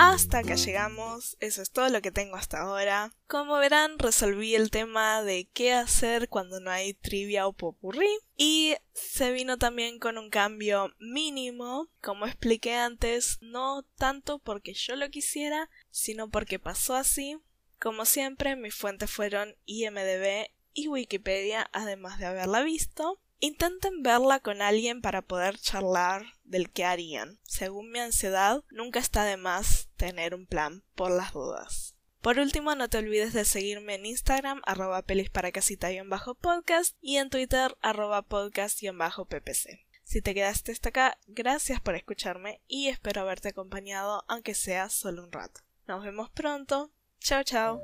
Hasta 0.03 0.39
acá 0.39 0.55
llegamos, 0.55 1.37
eso 1.41 1.61
es 1.61 1.73
todo 1.73 1.91
lo 1.91 2.01
que 2.01 2.11
tengo 2.11 2.37
hasta 2.37 2.63
ahora. 2.63 3.13
Como 3.27 3.59
verán, 3.59 3.99
resolví 3.99 4.55
el 4.55 4.71
tema 4.71 5.23
de 5.23 5.51
qué 5.53 5.75
hacer 5.75 6.31
cuando 6.31 6.59
no 6.59 6.71
hay 6.71 6.95
trivia 6.95 7.47
o 7.47 7.53
popurrí. 7.53 8.09
Y 8.35 8.77
se 8.95 9.31
vino 9.31 9.59
también 9.59 9.99
con 9.99 10.17
un 10.17 10.31
cambio 10.31 10.95
mínimo, 10.99 11.91
como 12.01 12.25
expliqué 12.25 12.77
antes, 12.77 13.37
no 13.43 13.83
tanto 13.99 14.39
porque 14.39 14.73
yo 14.73 14.97
lo 14.97 15.11
quisiera, 15.11 15.69
sino 15.91 16.31
porque 16.31 16.59
pasó 16.59 16.95
así. 16.95 17.37
Como 17.79 18.07
siempre, 18.07 18.57
mis 18.57 18.75
fuentes 18.75 19.11
fueron 19.11 19.55
IMDB 19.67 20.47
y 20.73 20.89
Wikipedia, 20.89 21.69
además 21.75 22.19
de 22.19 22.25
haberla 22.25 22.63
visto. 22.63 23.21
Intenten 23.43 24.03
verla 24.03 24.41
con 24.41 24.61
alguien 24.61 25.01
para 25.01 25.23
poder 25.23 25.59
charlar 25.59 26.25
del 26.45 26.71
que 26.71 26.85
harían. 26.85 27.39
Según 27.43 27.91
mi 27.91 27.99
ansiedad, 27.99 28.63
nunca 28.71 28.99
está 28.99 29.25
de 29.25 29.39
más 29.39 29.90
tener 30.01 30.35
un 30.35 30.47
plan 30.47 30.83
por 30.95 31.11
las 31.11 31.35
dudas. 31.35 31.95
Por 32.23 32.39
último, 32.39 32.75
no 32.75 32.89
te 32.89 32.97
olvides 32.97 33.35
de 33.35 33.45
seguirme 33.45 33.97
en 33.97 34.07
Instagram, 34.07 34.63
arroba 34.65 35.03
pelis 35.03 35.29
para 35.29 35.53
bajo 36.07 36.35
podcast 36.35 36.97
y 37.03 37.19
en 37.19 37.29
Twitter, 37.29 37.77
arroba 37.83 38.23
podcast-ppc. 38.23 39.87
Si 40.03 40.23
te 40.23 40.35
quedaste 40.35 40.73
hasta 40.73 40.89
acá, 40.89 41.19
gracias 41.27 41.83
por 41.83 41.95
escucharme 41.97 42.63
y 42.67 42.89
espero 42.89 43.21
haberte 43.21 43.51
acompañado 43.51 44.25
aunque 44.27 44.55
sea 44.55 44.89
solo 44.89 45.23
un 45.23 45.33
rato. 45.33 45.61
Nos 45.87 46.03
vemos 46.03 46.31
pronto. 46.31 46.91
Chao, 47.21 47.43
chao. 47.45 47.81